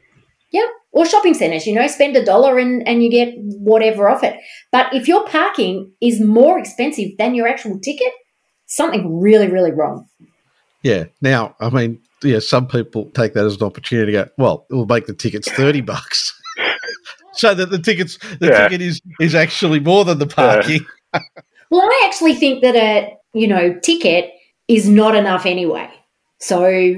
[0.52, 4.24] Yeah, or shopping centres, you know, spend a dollar and, and you get whatever off
[4.24, 4.36] it.
[4.72, 8.14] But if your parking is more expensive than your actual ticket,
[8.68, 10.08] something really, really wrong.
[10.84, 11.06] Yeah.
[11.22, 14.76] Now, I mean, yeah, some people take that as an opportunity to go, well, it
[14.76, 16.40] will make the tickets 30 bucks.
[17.34, 18.68] so that the tickets the Yeah.
[18.68, 20.86] ticket is is actually more than the parking.
[21.70, 24.32] Well, I actually think that a you know ticket
[24.70, 25.90] is not enough anyway.
[26.40, 26.96] So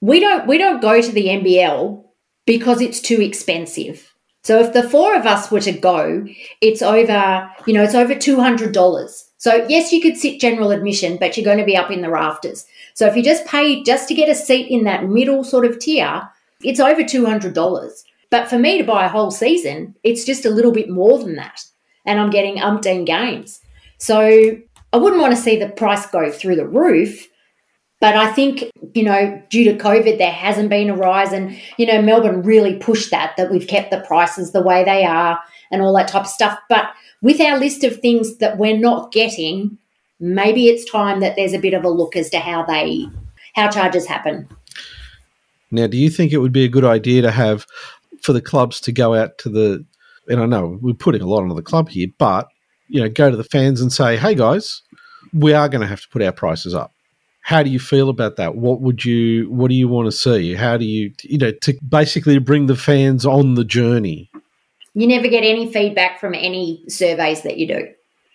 [0.00, 2.04] we don't we don't go to the NBL
[2.46, 4.14] because it's too expensive.
[4.44, 6.24] So if the four of us were to go,
[6.60, 9.27] it's over you know it's over two hundred dollars.
[9.38, 12.10] So yes, you could sit general admission, but you're going to be up in the
[12.10, 12.66] rafters.
[12.94, 15.78] So if you just pay just to get a seat in that middle sort of
[15.78, 16.28] tier,
[16.62, 18.04] it's over two hundred dollars.
[18.30, 21.36] But for me to buy a whole season, it's just a little bit more than
[21.36, 21.64] that,
[22.04, 23.60] and I'm getting umpteen games.
[23.98, 24.20] So
[24.92, 27.28] I wouldn't want to see the price go through the roof.
[28.00, 31.32] But I think, you know, due to COVID, there hasn't been a rise.
[31.32, 35.04] And, you know, Melbourne really pushed that, that we've kept the prices the way they
[35.04, 35.40] are
[35.72, 36.56] and all that type of stuff.
[36.68, 36.90] But
[37.22, 39.78] with our list of things that we're not getting,
[40.20, 43.06] maybe it's time that there's a bit of a look as to how they,
[43.54, 44.48] how charges happen.
[45.70, 47.66] Now, do you think it would be a good idea to have
[48.22, 49.84] for the clubs to go out to the
[50.28, 52.48] and I know we're putting a lot onto the club here, but
[52.88, 54.82] you know, go to the fans and say, "Hey guys,
[55.32, 56.92] we are going to have to put our prices up."
[57.40, 58.56] How do you feel about that?
[58.56, 60.54] What would you what do you want to see?
[60.54, 64.30] How do you you know to basically bring the fans on the journey?
[64.94, 67.88] You never get any feedback from any surveys that you do.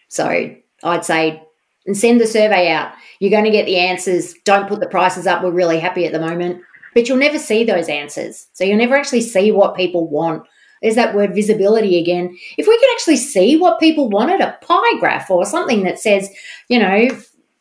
[0.07, 1.43] So I'd say
[1.85, 2.93] and send the survey out.
[3.19, 4.33] You're going to get the answers.
[4.45, 5.43] Don't put the prices up.
[5.43, 6.61] We're really happy at the moment.
[6.93, 8.47] But you'll never see those answers.
[8.53, 10.47] So you'll never actually see what people want.
[10.81, 12.37] There's that word visibility again.
[12.57, 16.29] If we could actually see what people wanted, a pie graph or something that says,
[16.67, 17.07] you know,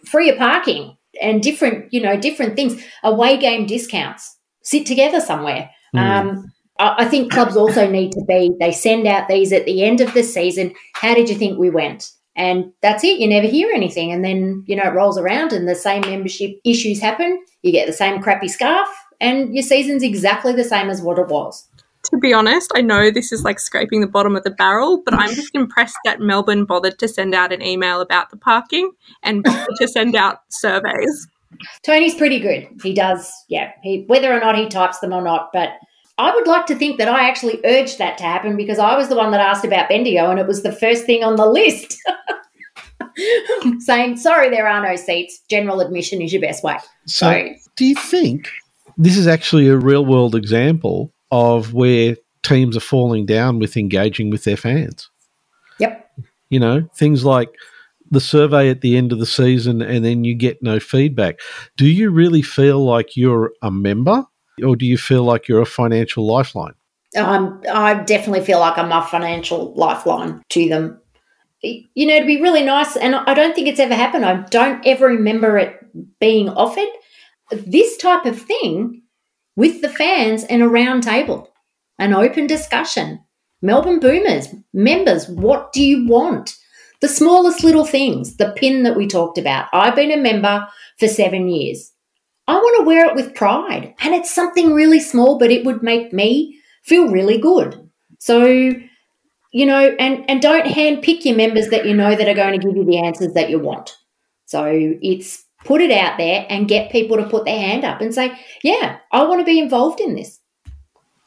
[0.04, 2.82] free of parking and different, you know, different things.
[3.02, 4.36] Away game discounts.
[4.62, 5.70] Sit together somewhere.
[5.94, 6.00] Mm.
[6.00, 6.52] Um,
[6.82, 8.50] I, think clubs also need to be.
[8.58, 10.74] They send out these at the end of the season.
[10.94, 12.10] How did you think we went?
[12.34, 13.18] And that's it.
[13.18, 16.58] You never hear anything, and then you know it rolls around, and the same membership
[16.64, 17.44] issues happen.
[17.62, 18.88] You get the same crappy scarf,
[19.20, 21.68] and your season's exactly the same as what it was.
[22.10, 25.14] To be honest, I know this is like scraping the bottom of the barrel, but
[25.14, 28.90] I'm just impressed that Melbourne bothered to send out an email about the parking
[29.22, 31.28] and to send out surveys.
[31.84, 32.66] Tony's pretty good.
[32.82, 33.72] He does, yeah.
[33.82, 35.70] He whether or not he types them or not, but
[36.22, 39.08] I would like to think that I actually urged that to happen because I was
[39.08, 42.00] the one that asked about Bendigo and it was the first thing on the list.
[43.80, 45.40] Saying, sorry, there are no seats.
[45.50, 46.76] General admission is your best way.
[47.06, 48.48] So, So, do you think
[48.96, 54.30] this is actually a real world example of where teams are falling down with engaging
[54.30, 55.10] with their fans?
[55.80, 56.08] yep.
[56.50, 57.48] You know, things like
[58.12, 61.40] the survey at the end of the season and then you get no feedback.
[61.76, 64.24] Do you really feel like you're a member
[64.64, 66.74] or do you feel like you're a financial lifeline?
[67.16, 70.98] Um, I definitely feel like I'm a financial lifeline to them.
[71.62, 74.24] You know, to be really nice, and I don't think it's ever happened.
[74.24, 75.78] I don't ever remember it
[76.18, 76.88] being offered.
[77.52, 79.02] This type of thing
[79.54, 81.52] with the fans and a round table,
[81.98, 83.20] an open discussion.
[83.60, 86.56] Melbourne Boomers, members, what do you want?
[87.00, 89.68] The smallest little things, the pin that we talked about.
[89.72, 90.66] I've been a member
[90.98, 91.92] for seven years.
[92.48, 93.94] I want to wear it with pride.
[94.00, 97.88] And it's something really small, but it would make me feel really good.
[98.18, 102.34] So, you know, and, and don't hand pick your members that you know that are
[102.34, 103.96] going to give you the answers that you want.
[104.46, 104.66] So
[105.02, 108.32] it's put it out there and get people to put their hand up and say,
[108.62, 110.40] yeah, I want to be involved in this.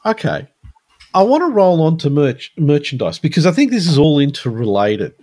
[0.04, 0.46] Okay.
[1.14, 5.14] I want to roll on to merch, merchandise because I think this is all interrelated.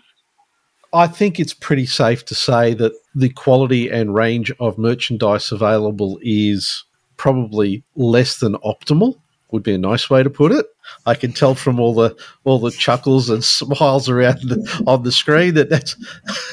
[0.91, 6.20] I think it's pretty safe to say that the quality and range of merchandise available
[6.22, 6.84] is
[7.18, 9.20] probably less than optimal.
[9.51, 10.66] Would be a nice way to put it.
[11.05, 15.11] I can tell from all the all the chuckles and smiles around the, on the
[15.11, 15.95] screen that that's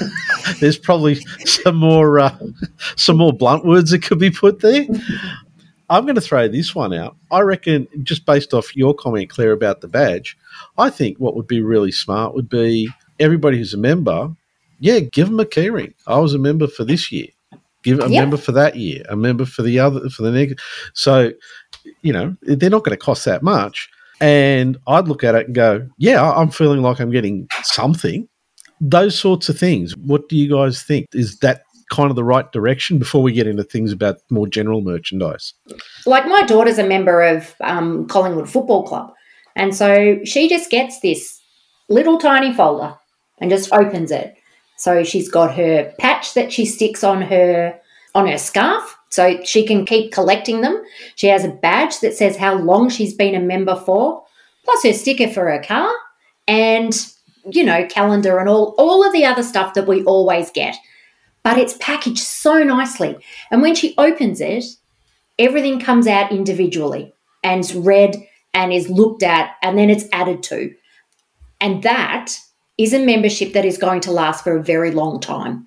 [0.60, 1.14] there's probably
[1.46, 2.38] some more uh,
[2.96, 4.86] some more blunt words that could be put there.
[5.88, 7.16] I'm going to throw this one out.
[7.32, 10.38] I reckon, just based off your comment, Claire, about the badge,
[10.78, 12.88] I think what would be really smart would be
[13.18, 14.30] everybody who's a member,
[14.80, 15.94] yeah, give them a keyring.
[16.06, 17.26] I was a member for this year.
[17.82, 18.20] Give a Yeah.
[18.20, 20.60] member for that year, a member for the other, for the next.
[20.94, 21.32] So,
[22.02, 23.88] you know, they're not going to cost that much.
[24.20, 28.28] And I'd look at it and go, yeah, I'm feeling like I'm getting something.
[28.80, 29.96] Those sorts of things.
[29.96, 31.06] What do you guys think?
[31.14, 34.80] Is that kind of the right direction before we get into things about more general
[34.82, 35.54] merchandise?
[36.06, 39.12] like my daughter's a member of um, Collingwood Football Club,
[39.56, 41.40] and so she just gets this
[41.88, 42.94] little tiny folder
[43.38, 44.34] and just opens it.
[44.80, 47.78] So she's got her patch that she sticks on her
[48.14, 50.82] on her scarf, so she can keep collecting them.
[51.16, 54.24] She has a badge that says how long she's been a member for,
[54.64, 55.92] plus her sticker for her car,
[56.48, 56.94] and
[57.52, 60.76] you know calendar and all all of the other stuff that we always get.
[61.42, 63.18] But it's packaged so nicely,
[63.50, 64.64] and when she opens it,
[65.38, 67.12] everything comes out individually
[67.44, 68.16] and is read
[68.54, 70.74] and is looked at and then it's added to.
[71.60, 72.34] And that
[72.80, 75.66] is a membership that is going to last for a very long time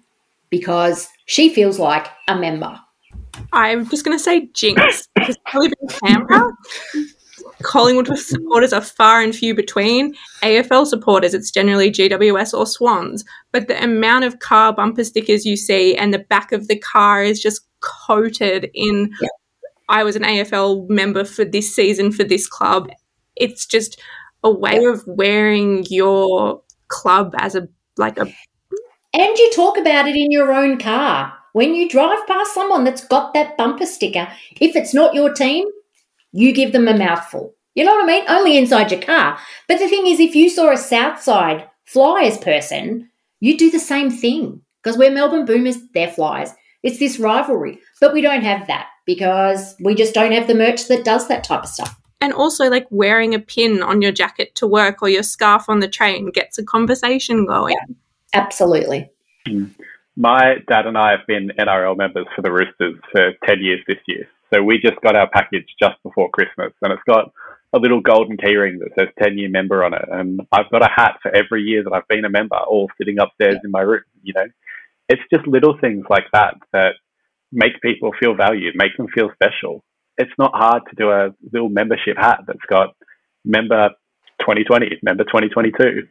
[0.49, 2.79] because she feels like a member.
[3.51, 6.51] I'm just going to say jinx because I live in Canberra.
[7.61, 10.15] Collingwood supporters are far and few between.
[10.41, 13.23] AFL supporters, it's generally GWS or Swans.
[13.51, 17.23] But the amount of car bumper stickers you see and the back of the car
[17.23, 19.13] is just coated in.
[19.21, 19.29] Yeah.
[19.87, 22.89] I was an AFL member for this season for this club.
[23.35, 24.01] It's just
[24.43, 26.63] a way of wearing your
[26.93, 27.67] club as a
[27.97, 28.21] like a
[29.13, 31.33] And you talk about it in your own car.
[31.53, 34.27] When you drive past someone that's got that bumper sticker,
[34.59, 35.67] if it's not your team,
[36.31, 37.53] you give them a mouthful.
[37.75, 38.25] You know what I mean?
[38.27, 39.37] Only inside your car.
[39.67, 44.09] But the thing is, if you saw a Southside Flyers person, you do the same
[44.09, 46.49] thing because we're Melbourne Boomers, they're Flyers.
[46.81, 47.79] It's this rivalry.
[48.01, 51.43] But we don't have that because we just don't have the merch that does that
[51.43, 51.99] type of stuff.
[52.23, 55.81] And also like wearing a pin on your jacket to work or your scarf on
[55.81, 57.75] the train gets a conversation going.
[58.33, 59.11] Absolutely.
[59.45, 59.75] Mm.
[60.15, 63.97] My dad and I have been NRL members for the Roosters for 10 years this
[64.07, 64.25] year.
[64.53, 67.33] So we just got our package just before Christmas and it's got
[67.73, 70.05] a little golden keyring that says 10 year member on it.
[70.09, 73.19] And I've got a hat for every year that I've been a member, all sitting
[73.19, 74.45] upstairs in my room, you know.
[75.09, 76.93] It's just little things like that that
[77.51, 79.83] make people feel valued, make them feel special.
[80.17, 82.95] It's not hard to do a little membership hat that's got
[83.45, 83.89] member
[84.39, 86.07] 2020, member 2022.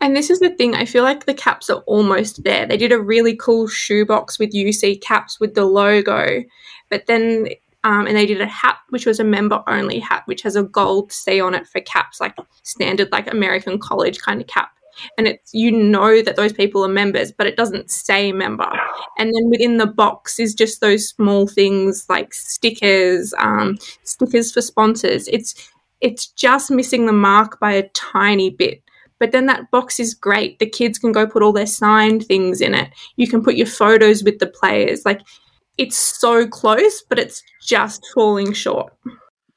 [0.00, 2.66] And this is the thing, I feel like the caps are almost there.
[2.66, 6.44] They did a really cool shoebox with UC caps with the logo,
[6.90, 7.48] but then,
[7.82, 10.64] um, and they did a hat, which was a member only hat, which has a
[10.64, 14.75] gold C on it for caps, like standard, like American college kind of cap.
[15.18, 18.70] And it's, you know that those people are members, but it doesn't say member.
[19.18, 24.60] And then within the box is just those small things like stickers, um, stickers for
[24.60, 25.28] sponsors.
[25.28, 25.70] It's,
[26.00, 28.82] it's just missing the mark by a tiny bit
[29.18, 30.58] but then that box is great.
[30.58, 32.90] The kids can go put all their signed things in it.
[33.16, 35.04] You can put your photos with the players.
[35.04, 35.22] Like
[35.78, 38.92] it's so close, but it's just falling short.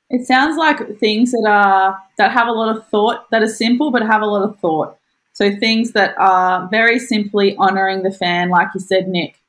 [0.10, 3.92] It sounds like things that are that have a lot of thought, that are simple
[3.92, 4.98] but have a lot of thought.
[5.40, 9.40] So things that are very simply honouring the fan, like you said, Nick,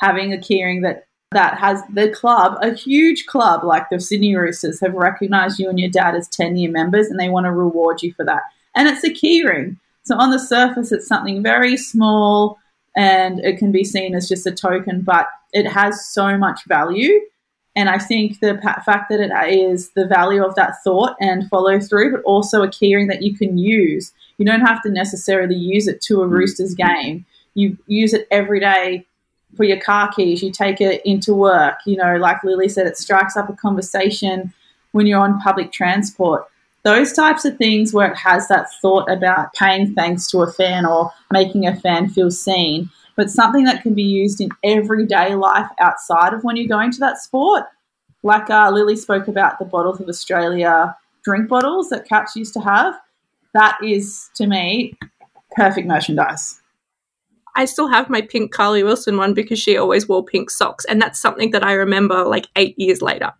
[0.00, 4.80] having a keyring that that has the club, a huge club like the Sydney Roosters,
[4.80, 8.02] have recognised you and your dad as ten year members, and they want to reward
[8.02, 8.42] you for that
[8.76, 9.76] and it's a keyring.
[10.04, 12.58] So on the surface, it's something very small
[12.96, 17.20] and it can be seen as just a token, but it has so much value.
[17.76, 21.78] And I think the fact that it is the value of that thought and follow
[21.78, 24.12] through, but also a keyring that you can use.
[24.38, 26.30] You don't have to necessarily use it to a mm.
[26.30, 27.26] Roosters game.
[27.54, 29.06] You use it every day
[29.56, 30.42] for your car keys.
[30.42, 31.78] You take it into work.
[31.86, 34.52] You know, like Lily said, it strikes up a conversation
[34.92, 36.46] when you're on public transport
[36.86, 40.86] those types of things where it has that thought about paying thanks to a fan
[40.86, 45.68] or making a fan feel seen, but something that can be used in everyday life
[45.78, 47.64] outside of when you're going to that sport.
[48.22, 50.96] Like uh, Lily spoke about the Bottles of Australia
[51.26, 52.94] drink bottles that Caps used to have.
[53.52, 54.96] That is, to me,
[55.56, 56.60] perfect merchandise.
[57.56, 61.02] I still have my pink Carly Wilson one because she always wore pink socks, and
[61.02, 63.32] that's something that I remember like eight years later.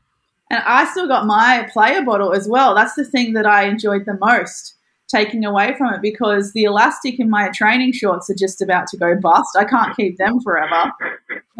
[0.50, 2.74] And I still got my player bottle as well.
[2.74, 4.75] That's the thing that I enjoyed the most
[5.08, 8.96] taking away from it because the elastic in my training shorts are just about to
[8.96, 9.56] go bust.
[9.56, 10.92] I can't keep them forever.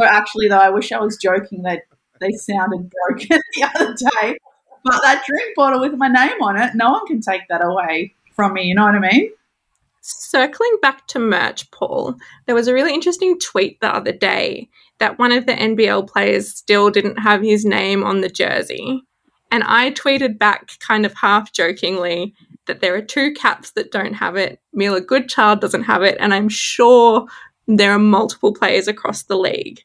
[0.02, 1.82] Actually, though, I wish I was joking that
[2.20, 4.38] they sounded broken the other day.
[4.84, 8.14] But that drink bottle with my name on it, no one can take that away
[8.34, 8.64] from me.
[8.64, 9.30] You know what I mean?
[10.02, 12.14] Circling back to merch, Paul,
[12.46, 14.68] there was a really interesting tweet the other day
[14.98, 19.02] that one of the NBL players still didn't have his name on the jersey.
[19.50, 22.34] And I tweeted back, kind of half jokingly,
[22.66, 24.60] that there are two caps that don't have it.
[24.72, 27.26] Mila Goodchild doesn't have it, and I'm sure
[27.66, 29.80] there are multiple players across the league.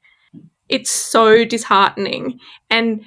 [0.69, 2.39] It's so disheartening.
[2.69, 3.03] And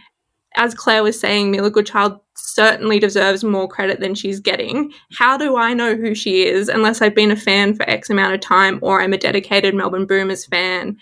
[0.57, 4.93] as Claire was saying, Mila Goodchild certainly deserves more credit than she's getting.
[5.17, 8.35] How do I know who she is unless I've been a fan for X amount
[8.35, 10.99] of time or I'm a dedicated Melbourne Boomers fan?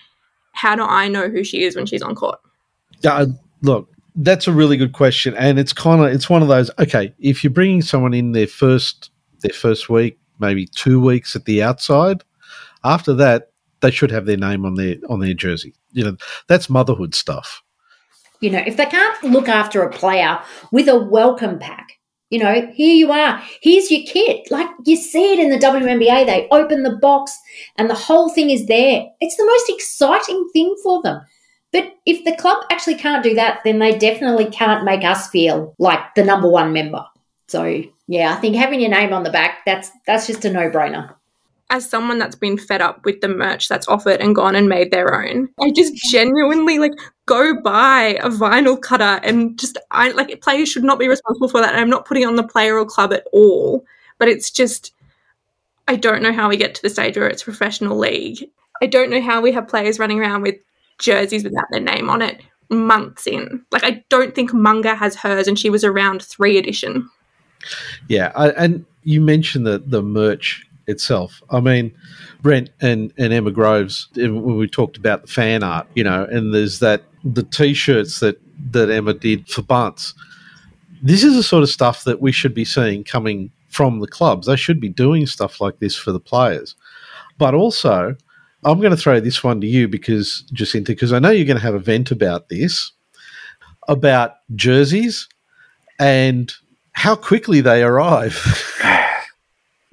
[0.52, 2.38] how do I know who she is when she's on court?
[3.04, 3.26] Uh,
[3.62, 6.70] look, that's a really good question, and it's kind of it's one of those.
[6.78, 9.10] Okay, if you're bringing someone in their first
[9.40, 12.22] their first week, maybe two weeks at the outside,
[12.84, 15.74] after that they should have their name on their on their jersey.
[15.92, 17.62] You know, that's motherhood stuff.
[18.40, 20.38] You know, if they can't look after a player
[20.72, 21.98] with a welcome pack,
[22.30, 23.42] you know, here you are.
[23.60, 24.50] Here's your kit.
[24.50, 26.26] Like you see it in the WNBA.
[26.26, 27.38] They open the box
[27.76, 29.04] and the whole thing is there.
[29.20, 31.20] It's the most exciting thing for them.
[31.72, 35.74] But if the club actually can't do that, then they definitely can't make us feel
[35.78, 37.04] like the number one member.
[37.48, 41.14] So yeah, I think having your name on the back, that's that's just a no-brainer
[41.72, 44.90] as someone that's been fed up with the merch that's offered and gone and made
[44.90, 46.92] their own, I just genuinely like
[47.24, 51.62] go buy a vinyl cutter and just I like players should not be responsible for
[51.62, 51.74] that.
[51.74, 53.86] I'm not putting on the player or club at all,
[54.18, 54.92] but it's just
[55.88, 58.50] I don't know how we get to the stage where it's professional league.
[58.82, 60.56] I don't know how we have players running around with
[61.02, 62.40] jerseys without their name on it
[62.70, 63.64] months in.
[63.70, 67.08] Like I don't think Munga has hers and she was around 3 edition.
[68.08, 71.42] Yeah, I, and you mentioned the the merch itself.
[71.50, 71.94] I mean,
[72.40, 76.24] Brent and, and Emma Groves, eh, when we talked about the fan art, you know,
[76.24, 78.40] and there's that the t-shirts that
[78.70, 80.14] that Emma did for Bunts.
[81.02, 84.46] This is the sort of stuff that we should be seeing coming from the clubs.
[84.46, 86.76] They should be doing stuff like this for the players.
[87.38, 88.16] But also,
[88.64, 91.56] I'm going to throw this one to you because Jacinta, because I know you're going
[91.56, 92.92] to have a vent about this,
[93.88, 95.28] about jerseys
[95.98, 96.52] and
[96.92, 98.34] how quickly they arrive.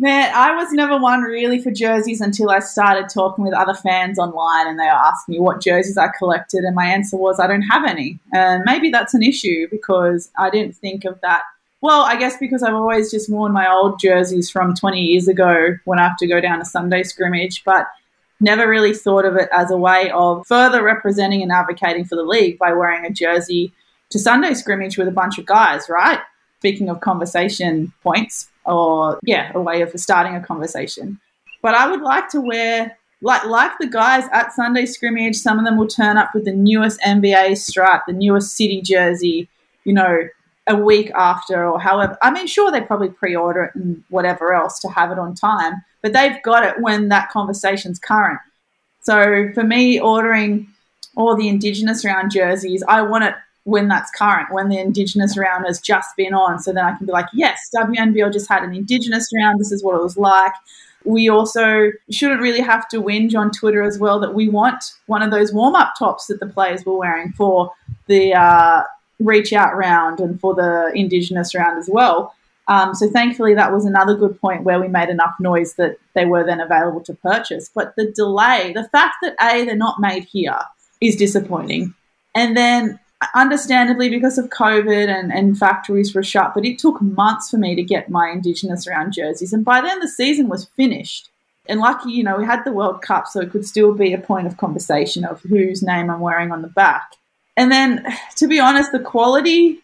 [0.01, 4.17] Man, I was never one really for jerseys until I started talking with other fans
[4.17, 7.47] online and they were asking me what jerseys I collected, and my answer was I
[7.47, 8.17] don't have any.
[8.31, 11.41] And maybe that's an issue because I didn't think of that.
[11.81, 15.75] Well, I guess because I've always just worn my old jerseys from 20 years ago
[15.83, 17.87] when I have to go down a Sunday scrimmage, but
[18.39, 22.23] never really thought of it as a way of further representing and advocating for the
[22.23, 23.73] league by wearing a jersey
[24.09, 26.19] to Sunday scrimmage with a bunch of guys, right?
[26.59, 31.19] Speaking of conversation points, or yeah, a way of starting a conversation.
[31.61, 35.35] But I would like to wear like like the guys at Sunday scrimmage.
[35.37, 39.49] Some of them will turn up with the newest NBA stripe, the newest City jersey.
[39.85, 40.27] You know,
[40.69, 42.17] a week after or however.
[42.21, 45.83] I mean, sure, they probably pre-order it and whatever else to have it on time,
[46.01, 48.39] but they've got it when that conversation's current.
[49.01, 50.67] So for me, ordering
[51.15, 55.65] all the Indigenous round jerseys, I want it when that's current, when the Indigenous round
[55.65, 56.59] has just been on.
[56.59, 59.59] So then I can be like, yes, WNBL just had an Indigenous round.
[59.59, 60.53] This is what it was like.
[61.05, 65.21] We also shouldn't really have to whinge on Twitter as well that we want one
[65.21, 67.71] of those warm up tops that the players were wearing for
[68.07, 68.83] the uh,
[69.19, 72.35] reach out round and for the Indigenous round as well.
[72.69, 76.25] Um, so thankfully, that was another good point where we made enough noise that they
[76.25, 77.69] were then available to purchase.
[77.73, 80.59] But the delay, the fact that A, they're not made here
[81.01, 81.95] is disappointing.
[82.35, 82.99] And then
[83.35, 87.75] understandably because of COVID and, and factories were shut, but it took months for me
[87.75, 89.51] to get my Indigenous round jerseys.
[89.51, 91.29] And by then the season was finished.
[91.67, 94.17] And lucky, you know, we had the World Cup, so it could still be a
[94.19, 97.11] point of conversation of whose name I'm wearing on the back.
[97.57, 98.05] And then,
[98.37, 99.79] to be honest, the quality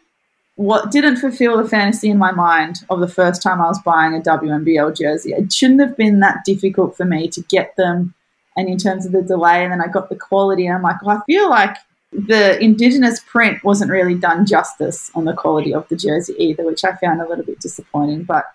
[0.56, 4.16] what didn't fulfill the fantasy in my mind of the first time I was buying
[4.16, 5.34] a WNBL jersey.
[5.34, 8.14] It shouldn't have been that difficult for me to get them.
[8.58, 11.01] And in terms of the delay, and then I got the quality, and I'm like,
[11.03, 11.76] well, I feel like
[12.14, 16.86] the Indigenous print wasn't really done justice on the quality of the jersey either, which
[16.86, 18.24] I found a little bit disappointing.
[18.24, 18.45] But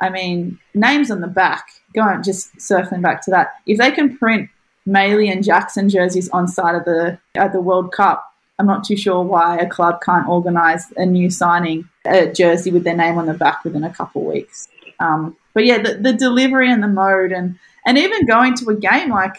[0.00, 4.18] I mean, names on the back, going just circling back to that, if they can
[4.18, 4.50] print
[4.86, 8.96] Mailey and Jackson jerseys on side of the at the World Cup, I'm not too
[8.96, 13.26] sure why a club can't organise a new signing, a jersey with their name on
[13.26, 14.68] the back within a couple of weeks.
[14.98, 18.74] Um, but yeah, the, the delivery and the mode, and and even going to a
[18.74, 19.36] game like,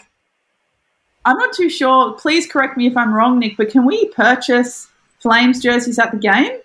[1.24, 2.12] I'm not too sure.
[2.12, 3.56] Please correct me if I'm wrong, Nick.
[3.56, 4.88] But can we purchase
[5.20, 6.60] Flames jerseys at the game?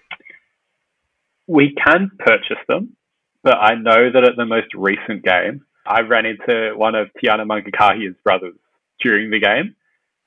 [1.47, 2.95] We can purchase them,
[3.41, 7.45] but I know that at the most recent game, I ran into one of Tiana
[7.45, 8.56] Mangakahia's brothers
[9.01, 9.76] during the game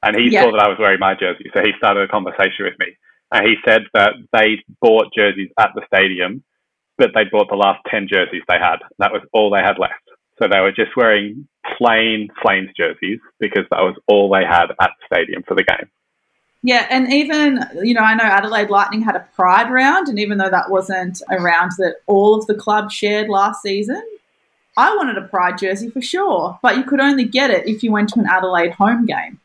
[0.06, 0.42] and he yeah.
[0.42, 2.96] saw that I was wearing my jersey, so he started a conversation with me.
[3.32, 6.44] And he said that they bought jerseys at the stadium,
[6.96, 8.76] but they bought the last 10 jerseys they had.
[8.98, 9.94] That was all they had left.
[10.38, 14.90] So they were just wearing plain Flames jerseys because that was all they had at
[15.00, 15.90] the stadium for the game.
[16.62, 20.38] Yeah, and even, you know, I know Adelaide Lightning had a pride round, and even
[20.38, 24.02] though that wasn't a round that all of the clubs shared last season,
[24.76, 27.92] I wanted a pride jersey for sure, but you could only get it if you
[27.92, 29.40] went to an Adelaide home game.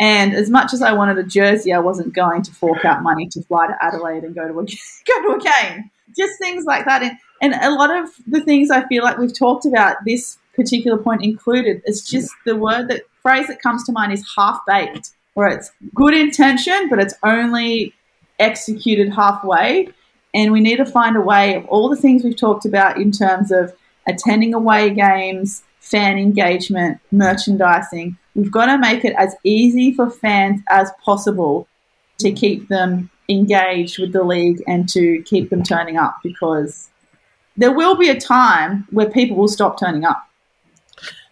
[0.00, 3.28] And as much as I wanted a jersey, I wasn't going to fork out money
[3.28, 4.64] to fly to Adelaide and go to a
[5.06, 5.90] go to a game.
[6.16, 9.36] Just things like that, and and a lot of the things I feel like we've
[9.36, 11.82] talked about this particular point included.
[11.84, 15.70] It's just the word that phrase that comes to mind is half baked, where it's
[15.94, 17.94] good intention, but it's only
[18.38, 19.88] executed halfway.
[20.32, 23.12] And we need to find a way of all the things we've talked about in
[23.12, 23.72] terms of
[24.08, 30.60] attending away games, fan engagement, merchandising We've got to make it as easy for fans
[30.68, 31.68] as possible
[32.18, 36.90] to keep them engaged with the league and to keep them turning up because
[37.56, 40.28] there will be a time where people will stop turning up.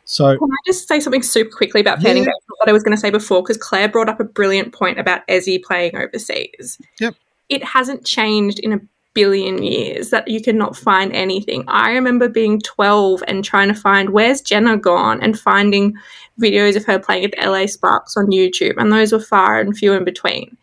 [0.05, 2.23] So, can I just say something super quickly about fan yeah.
[2.23, 2.43] engagement?
[2.59, 5.27] What I was going to say before, because Claire brought up a brilliant point about
[5.27, 6.79] Ezi playing overseas.
[7.01, 7.15] Yep.
[7.49, 8.81] It hasn't changed in a
[9.15, 11.65] billion years that you cannot find anything.
[11.69, 15.95] I remember being 12 and trying to find where's Jenna gone and finding
[16.41, 19.77] videos of her playing at the LA Sparks on YouTube, and those were far and
[19.77, 20.57] few in between.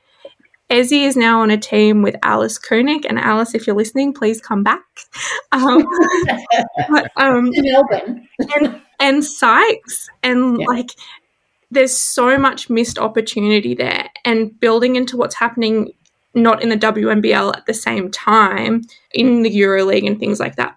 [0.69, 4.41] Ezi is now on a team with Alice Kunek, and Alice, if you're listening, please
[4.41, 4.81] come back.
[5.51, 5.83] Um,
[6.91, 8.27] but, um, Melbourne.
[8.55, 10.67] and, and Sykes, and yeah.
[10.67, 10.91] like,
[11.71, 15.91] there's so much missed opportunity there, and building into what's happening
[16.33, 18.81] not in the WNBL at the same time
[19.13, 20.75] in the EuroLeague and things like that.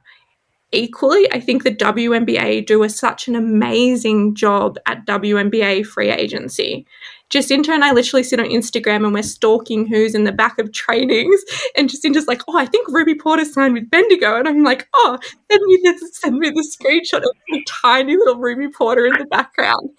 [0.75, 6.87] Equally, I think the WNBA do a, such an amazing job at WNBA free agency.
[7.29, 10.73] Jacinta and I literally sit on Instagram and we're stalking who's in the back of
[10.73, 11.43] trainings,
[11.77, 15.19] and Jacinta's like, "Oh, I think Ruby Porter signed with Bendigo," and I'm like, "Oh,
[15.51, 19.25] send me the send me the screenshot of the tiny little Ruby Porter in the
[19.27, 19.91] background."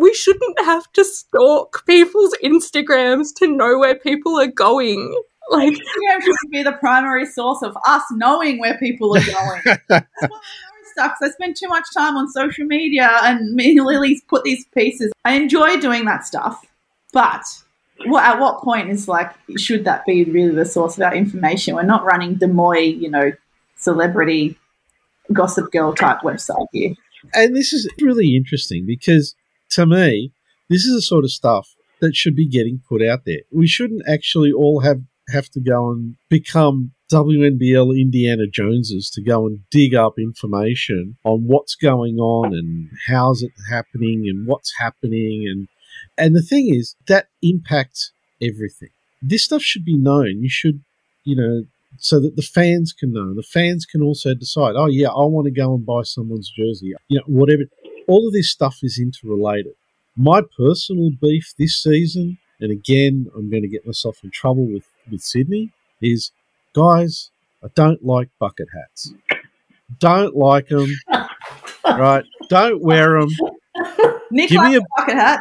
[0.00, 5.20] We shouldn't have to stalk people's Instagrams to know where people are going.
[5.50, 9.78] Like, Instagram should be the primary source of us knowing where people are going.
[10.98, 14.66] stuff I spend too much time on social media and me and Lily's put these
[14.74, 15.12] pieces.
[15.24, 16.64] I enjoy doing that stuff,
[17.12, 17.44] but
[18.06, 21.74] what, at what point is like, should that be really the source of our information?
[21.74, 23.32] We're not running Des Moines, you know,
[23.76, 24.56] celebrity
[25.32, 26.94] gossip girl type website here.
[27.34, 29.34] And this is really interesting because
[29.70, 30.32] to me,
[30.68, 33.40] this is the sort of stuff that should be getting put out there.
[33.52, 39.46] We shouldn't actually all have have to go and become WNBL Indiana Joneses to go
[39.46, 45.46] and dig up information on what's going on and how's it happening and what's happening
[45.46, 45.68] and
[46.16, 48.12] and the thing is that impacts
[48.42, 48.90] everything.
[49.22, 50.42] This stuff should be known.
[50.42, 50.82] You should,
[51.24, 51.64] you know,
[51.96, 53.34] so that the fans can know.
[53.34, 56.92] The fans can also decide, oh yeah, I want to go and buy someone's jersey.
[57.08, 57.62] You know, whatever.
[58.08, 59.74] All of this stuff is interrelated.
[60.16, 64.86] My personal beef this season, and again, I'm going to get myself in trouble with
[65.10, 65.70] with Sydney,
[66.02, 66.32] is
[66.74, 67.30] guys,
[67.62, 69.12] I don't like bucket hats.
[69.98, 70.90] Don't like them.
[71.84, 72.24] right?
[72.48, 73.30] Don't wear them.
[74.30, 75.40] Nick Give me a bucket hat.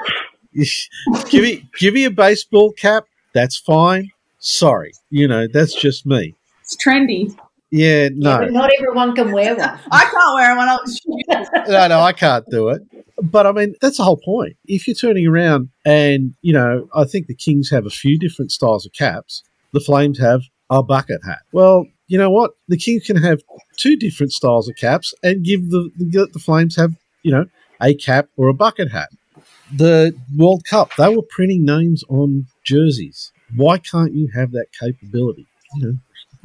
[1.29, 3.05] give me give me a baseball cap.
[3.33, 4.11] That's fine.
[4.39, 6.35] Sorry, you know that's just me.
[6.61, 7.37] It's trendy.
[7.71, 9.79] Yeah, Yeah, no, but not everyone can wear one.
[9.91, 10.67] I can't wear one.
[10.67, 12.81] when I no, no, I can't do it.
[13.21, 14.57] But I mean, that's the whole point.
[14.65, 18.51] If you're turning around and, you know, I think the Kings have a few different
[18.51, 19.43] styles of caps,
[19.73, 21.39] the Flames have a bucket hat.
[21.51, 22.51] Well, you know what?
[22.67, 23.41] The Kings can have
[23.75, 26.93] two different styles of caps and give the, the, the Flames have,
[27.23, 27.45] you know,
[27.81, 29.09] a cap or a bucket hat.
[29.73, 33.31] The World Cup, they were printing names on jerseys.
[33.55, 35.45] Why can't you have that capability?
[35.75, 35.97] You know,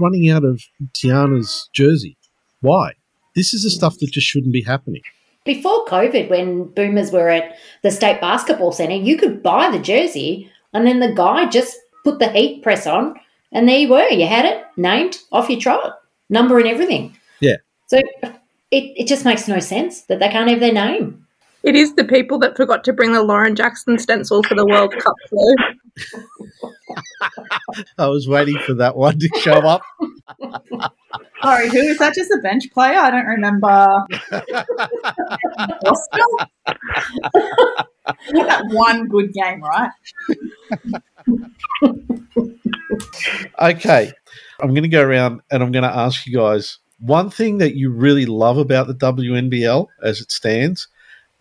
[0.02, 0.62] running out of
[0.94, 2.16] Tiana's jersey.
[2.60, 2.92] Why?
[3.34, 5.02] This is the stuff that just shouldn't be happening.
[5.44, 10.50] Before COVID, when boomers were at the state basketball centre, you could buy the jersey
[10.72, 13.14] and then the guy just put the heat press on
[13.50, 14.08] and there you were.
[14.08, 15.98] You had it named off your trot,
[16.30, 17.16] number and everything.
[17.40, 17.56] Yeah.
[17.86, 18.40] So it,
[18.70, 21.21] it just makes no sense that they can't have their name.
[21.64, 24.94] It is the people that forgot to bring the Lauren Jackson stencil for the World
[24.98, 25.54] Cup, though.
[27.98, 29.82] I was waiting for that one to show up.
[31.42, 32.14] Sorry, who is that?
[32.14, 32.98] Just a bench player?
[32.98, 33.66] I don't remember.
[35.86, 36.20] Oscar?
[38.32, 39.90] He had that one good game, right?
[43.60, 44.12] okay,
[44.60, 47.74] I'm going to go around and I'm going to ask you guys one thing that
[47.76, 50.88] you really love about the WNBL as it stands,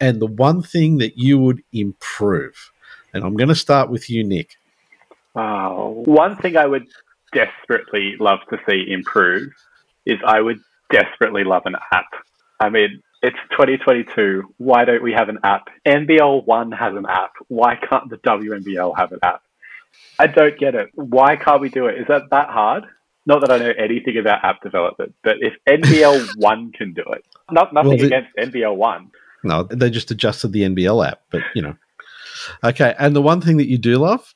[0.01, 2.71] and the one thing that you would improve.
[3.13, 4.57] And I'm going to start with you, Nick.
[5.35, 6.87] Oh, one thing I would
[7.33, 9.53] desperately love to see improve
[10.05, 10.59] is I would
[10.91, 12.07] desperately love an app.
[12.59, 14.53] I mean, it's 2022.
[14.57, 15.67] Why don't we have an app?
[15.85, 17.33] NBL One has an app.
[17.47, 19.43] Why can't the WNBL have an app?
[20.17, 20.89] I don't get it.
[20.95, 21.99] Why can't we do it?
[21.99, 22.85] Is that that hard?
[23.27, 27.23] Not that I know anything about app development, but if NBL One can do it,
[27.51, 29.11] not nothing Well, the- against NBL One.
[29.43, 31.75] No, they just adjusted the NBL app, but you know.
[32.63, 34.33] Okay, and the one thing that you do love?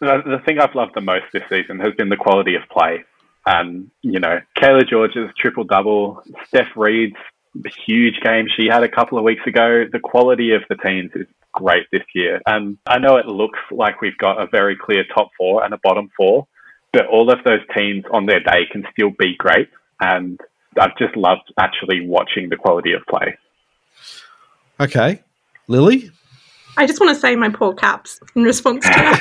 [0.00, 3.04] The, thing I've loved the most this season has been the quality of play.
[3.46, 7.16] And, you know, Cayla George's triple double, Steph Reid's
[7.86, 9.84] huge game she had a couple of weeks ago.
[9.90, 12.40] The quality of the teams is great this year.
[12.46, 15.78] And I know it looks like we've got a very clear top four and a
[15.82, 16.46] bottom four,
[16.92, 19.68] but all of those teams on their day can still be great.
[20.00, 20.40] And
[20.78, 23.36] I've just loved actually watching the quality of play.
[24.80, 25.22] Okay,
[25.68, 26.10] Lily.
[26.76, 29.20] I just want to say my poor caps in response to that.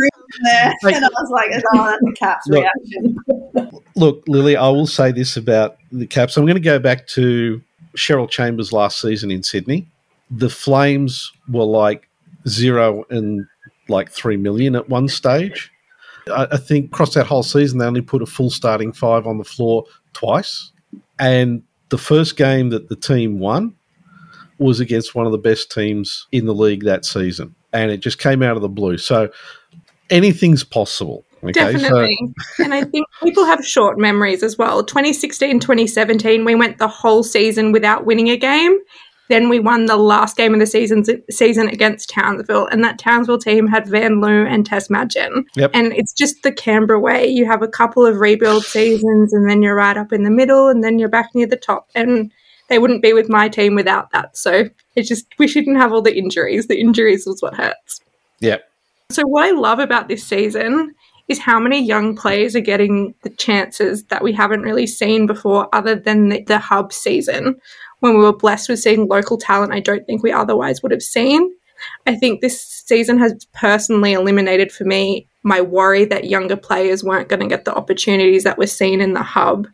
[0.42, 0.72] There.
[0.82, 2.64] And I was like, oh, that's a Caps Look.
[2.64, 3.16] reaction.
[3.94, 6.36] Look, Lily, I will say this about the Caps.
[6.36, 7.62] I'm going to go back to
[7.96, 9.86] Cheryl Chambers last season in Sydney.
[10.30, 12.08] The Flames were like
[12.48, 13.46] zero and
[13.88, 15.70] like three million at one stage.
[16.28, 19.38] I, I think across that whole season, they only put a full starting five on
[19.38, 20.72] the floor twice.
[21.18, 21.62] And
[21.96, 23.74] the first game that the team won
[24.58, 27.54] was against one of the best teams in the league that season.
[27.72, 28.98] And it just came out of the blue.
[28.98, 29.30] So
[30.10, 31.24] anything's possible.
[31.42, 32.18] Okay, so- Definitely.
[32.58, 34.84] and I think people have short memories as well.
[34.84, 38.76] 2016, 2017, we went the whole season without winning a game.
[39.28, 43.38] Then we won the last game of the season, season against Townsville, and that Townsville
[43.38, 45.44] team had Van Loo and Tess Madgen.
[45.56, 45.70] Yep.
[45.74, 47.26] And it's just the Canberra way.
[47.26, 50.68] You have a couple of rebuild seasons, and then you're right up in the middle,
[50.68, 51.88] and then you're back near the top.
[51.94, 52.32] And
[52.68, 54.36] they wouldn't be with my team without that.
[54.36, 56.66] So it's just we shouldn't have all the injuries.
[56.66, 58.00] The injuries was what hurts.
[58.40, 58.58] yeah.
[59.10, 60.92] So, what I love about this season
[61.28, 65.68] is how many young players are getting the chances that we haven't really seen before,
[65.72, 67.56] other than the, the hub season
[68.00, 71.02] when we were blessed with seeing local talent I don't think we otherwise would have
[71.02, 71.52] seen.
[72.06, 77.28] I think this season has personally eliminated for me my worry that younger players weren't
[77.28, 79.68] going to get the opportunities that were seen in the hub.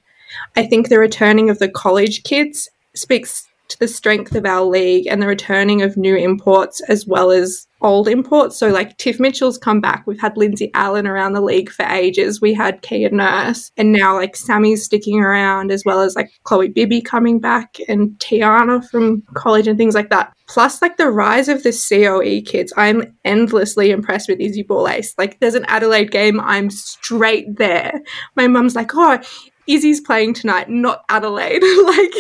[0.56, 3.48] I think the returning of the college kids speaks
[3.78, 8.08] the strength of our league and the returning of new imports as well as old
[8.08, 8.56] imports.
[8.56, 10.06] So, like Tiff Mitchell's come back.
[10.06, 12.40] We've had Lindsay Allen around the league for ages.
[12.40, 16.68] We had Kia Nurse, and now like Sammy's sticking around, as well as like Chloe
[16.68, 20.32] Bibby coming back and Tiana from college and things like that.
[20.46, 25.14] Plus, like the rise of the COE kids, I'm endlessly impressed with Izzy Borlase.
[25.16, 28.02] Like, there's an Adelaide game, I'm straight there.
[28.36, 29.18] My mum's like, oh,
[29.66, 31.62] Izzy's playing tonight, not Adelaide.
[31.84, 32.14] like,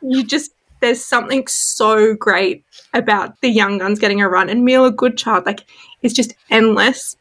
[0.00, 2.64] you just there's something so great
[2.94, 5.64] about the young guns getting a run and Mila Goodchild, like
[6.02, 7.16] it's just endless.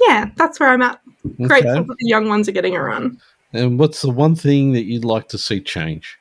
[0.00, 1.00] Yeah, that's where I'm at.
[1.40, 1.62] Okay.
[1.62, 3.20] that the young ones are getting a run.
[3.52, 6.18] And what's the one thing that you'd like to see change?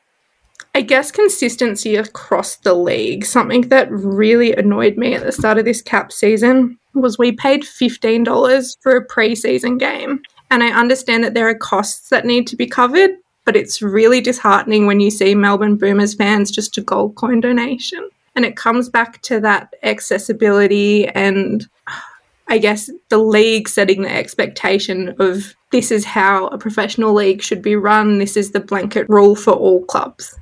[0.73, 3.25] I guess consistency across the league.
[3.25, 7.63] Something that really annoyed me at the start of this cap season was we paid
[7.63, 10.21] $15 for a preseason game.
[10.49, 13.11] And I understand that there are costs that need to be covered,
[13.51, 18.09] but it's really disheartening when you see Melbourne Boomers fans just a gold coin donation.
[18.33, 21.67] And it comes back to that accessibility and
[22.47, 27.61] I guess the league setting the expectation of this is how a professional league should
[27.61, 30.39] be run, this is the blanket rule for all clubs.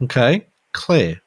[0.00, 1.20] Okay, Claire.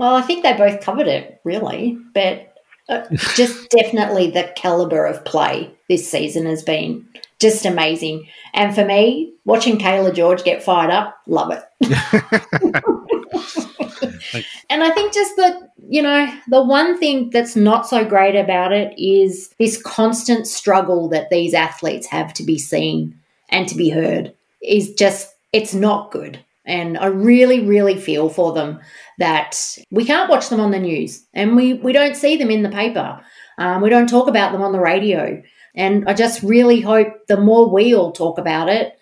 [0.00, 1.96] Well, I think they both covered it, really.
[2.12, 2.56] But
[2.88, 3.04] uh,
[3.36, 7.06] just definitely the caliber of play this season has been
[7.38, 8.28] just amazing.
[8.52, 11.62] And for me, watching Cayla George get fired up, love it.
[14.70, 18.72] and I think just that, you know, the one thing that's not so great about
[18.72, 23.18] it is this constant struggle that these athletes have to be seen
[23.48, 26.44] and to be heard is just, it's not good.
[26.66, 28.80] And I really, really feel for them
[29.18, 32.62] that we can't watch them on the news and we, we don't see them in
[32.62, 33.20] the paper.
[33.56, 35.42] Um, we don't talk about them on the radio.
[35.78, 38.98] And I just really hope the more we all talk about it,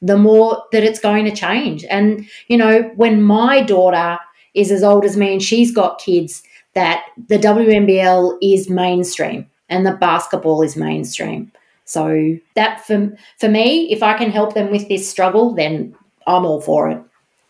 [0.00, 1.84] the more that it's going to change.
[1.84, 4.18] And, you know, when my daughter
[4.54, 6.42] is as old as me and she's got kids,
[6.74, 11.52] that the WNBL is mainstream and the basketball is mainstream.
[11.84, 15.94] So that for, for me, if I can help them with this struggle, then
[16.26, 17.02] I'm all for it.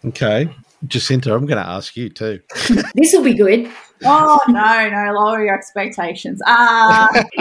[0.05, 0.51] Okay,
[0.87, 2.41] Jacinta, I'm going to ask you too.
[2.95, 3.71] This will be good.
[4.03, 6.43] Oh no, no, lower your expectations.
[6.47, 7.09] Uh,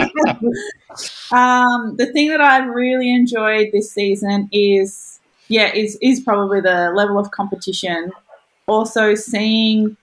[1.32, 6.92] um, the thing that I've really enjoyed this season is, yeah, is is probably the
[6.94, 8.12] level of competition.
[8.66, 9.96] Also, seeing,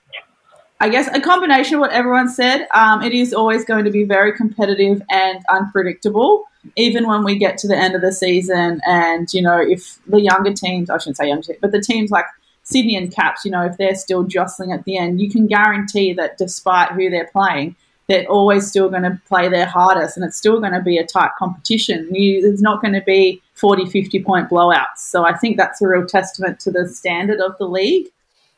[0.80, 2.68] I guess, a combination of what everyone said.
[2.74, 6.46] Um, it is always going to be very competitive and unpredictable.
[6.76, 10.22] Even when we get to the end of the season, and you know, if the
[10.22, 12.26] younger teams, I shouldn't say younger, but the teams like
[12.72, 16.14] Sydney and Caps, you know, if they're still jostling at the end, you can guarantee
[16.14, 17.76] that despite who they're playing,
[18.08, 21.06] they're always still going to play their hardest and it's still going to be a
[21.06, 22.14] tight competition.
[22.14, 24.98] You, there's not going to be 40, 50 point blowouts.
[24.98, 28.08] So I think that's a real testament to the standard of the league.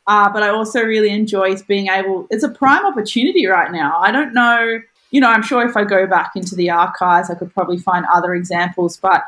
[0.07, 3.97] Uh, but I also really enjoy being able, it's a prime opportunity right now.
[3.99, 4.80] I don't know,
[5.11, 8.05] you know, I'm sure if I go back into the archives, I could probably find
[8.11, 9.24] other examples, but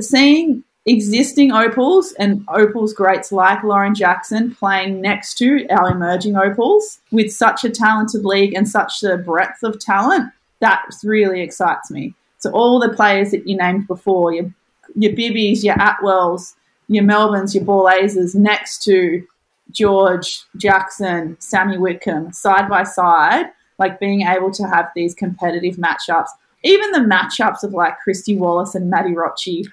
[0.00, 6.98] seeing existing opals and opals greats like Lauren Jackson playing next to our emerging opals
[7.10, 12.14] with such a talented league and such a breadth of talent, that really excites me.
[12.38, 14.52] So all the players that you named before, your
[14.94, 16.54] your Bibbies, your Atwells,
[16.88, 19.24] your Melbournes, your Borlases next to
[19.70, 23.46] George Jackson, Sammy Whitcomb, side by side,
[23.78, 26.28] like being able to have these competitive matchups.
[26.62, 29.66] Even the matchups of like Kristy Wallace and Maddie Rocci.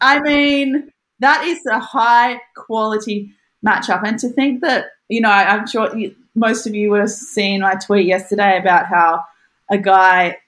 [0.00, 3.32] I mean, that is a high quality
[3.64, 4.02] matchup.
[4.06, 7.60] And to think that, you know, I'm sure you, most of you would have seen
[7.60, 9.22] my tweet yesterday about how
[9.70, 10.38] a guy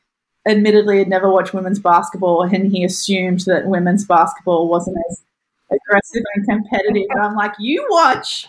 [0.46, 5.22] admittedly had never watched women's basketball and he assumed that women's basketball wasn't as
[5.70, 7.06] aggressive and competitive.
[7.10, 8.48] And I'm like, you watch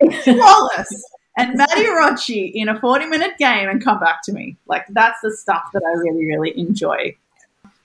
[0.26, 1.04] Wallace
[1.36, 4.56] and Maddie Rocci in a 40 minute game and come back to me.
[4.66, 7.16] Like, that's the stuff that I really, really enjoy.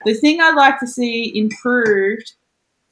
[0.04, 2.34] The thing I'd like to see improved,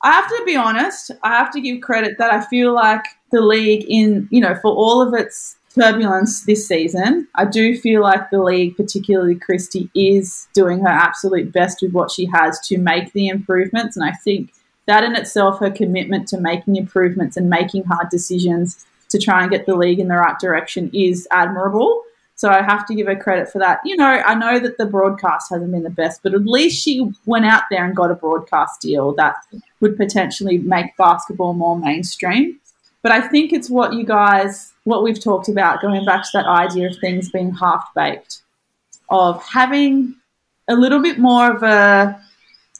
[0.02, 3.40] I have to be honest, I have to give credit that I feel like the
[3.40, 8.30] league, in, you know, for all of its turbulence this season, I do feel like
[8.30, 13.12] the league, particularly Christie, is doing her absolute best with what she has to make
[13.12, 13.96] the improvements.
[13.96, 14.52] And I think
[14.86, 19.50] that in itself, her commitment to making improvements and making hard decisions to try and
[19.50, 22.02] get the league in the right direction is admirable.
[22.36, 23.80] So I have to give her credit for that.
[23.84, 27.10] You know, I know that the broadcast hasn't been the best, but at least she
[27.24, 29.36] went out there and got a broadcast deal that
[29.80, 32.60] would potentially make basketball more mainstream.
[33.02, 36.46] But I think it's what you guys, what we've talked about, going back to that
[36.46, 38.42] idea of things being half baked,
[39.08, 40.16] of having
[40.68, 42.20] a little bit more of a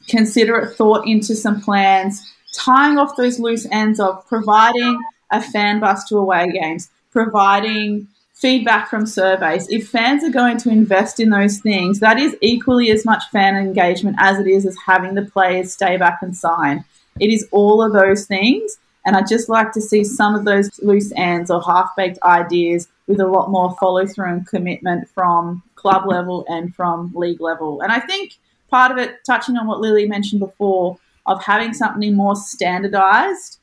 [0.07, 4.99] considerate thought into some plans, tying off those loose ends of providing
[5.31, 8.07] a fan bus to away games, providing
[8.37, 9.67] feedback from surveys.
[9.69, 13.55] If fans are going to invest in those things, that is equally as much fan
[13.55, 16.85] engagement as it is as having the players stay back and sign.
[17.19, 18.77] It is all of those things.
[19.05, 22.87] And I'd just like to see some of those loose ends or half baked ideas
[23.07, 27.81] with a lot more follow through and commitment from club level and from league level.
[27.81, 28.33] And I think
[28.69, 33.59] part of it, touching on what Lily mentioned before, of having something more standardized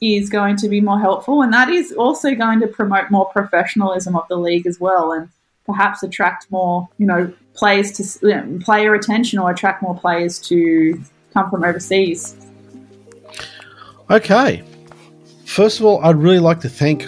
[0.00, 1.42] is going to be more helpful.
[1.42, 5.28] And that is also going to promote more professionalism of the league as well and
[5.66, 10.38] perhaps attract more, you know, players to know, um, player attention or attract more players
[10.38, 11.00] to
[11.34, 12.36] come from overseas.
[14.10, 14.62] Okay.
[15.44, 17.06] First of all, I'd really like to thank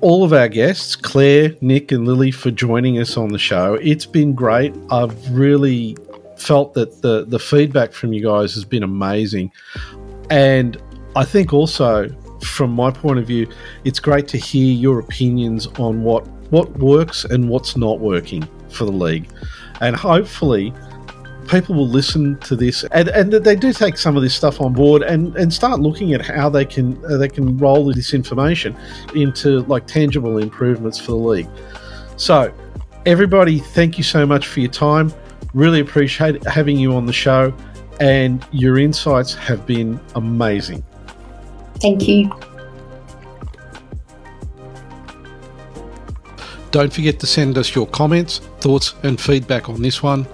[0.00, 3.74] all of our guests, Claire, Nick, and Lily, for joining us on the show.
[3.74, 4.74] It's been great.
[4.90, 5.96] I've really
[6.36, 9.50] felt that the, the feedback from you guys has been amazing.
[10.30, 10.80] And
[11.18, 12.08] I think also,
[12.44, 13.48] from my point of view,
[13.82, 18.84] it's great to hear your opinions on what, what works and what's not working for
[18.84, 19.28] the league.
[19.80, 20.72] And hopefully,
[21.48, 24.72] people will listen to this and, and they do take some of this stuff on
[24.72, 28.76] board and, and start looking at how they can uh, they can roll this information
[29.14, 31.48] into like tangible improvements for the league.
[32.16, 32.54] So
[33.06, 35.12] everybody, thank you so much for your time.
[35.52, 37.52] Really appreciate having you on the show
[37.98, 40.84] and your insights have been amazing.
[41.80, 42.30] Thank you.
[46.70, 50.26] Don't forget to send us your comments, thoughts, and feedback on this one.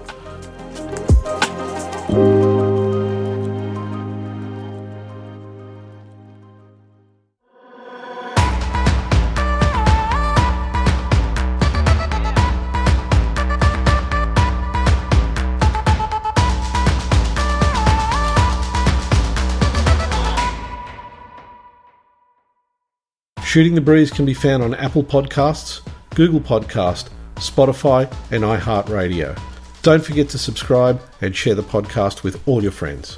[23.55, 25.79] Shooting the Breeze can be found on Apple Podcasts,
[26.13, 29.39] Google Podcast, Spotify, and iHeartRadio.
[29.81, 33.17] Don't forget to subscribe and share the podcast with all your friends.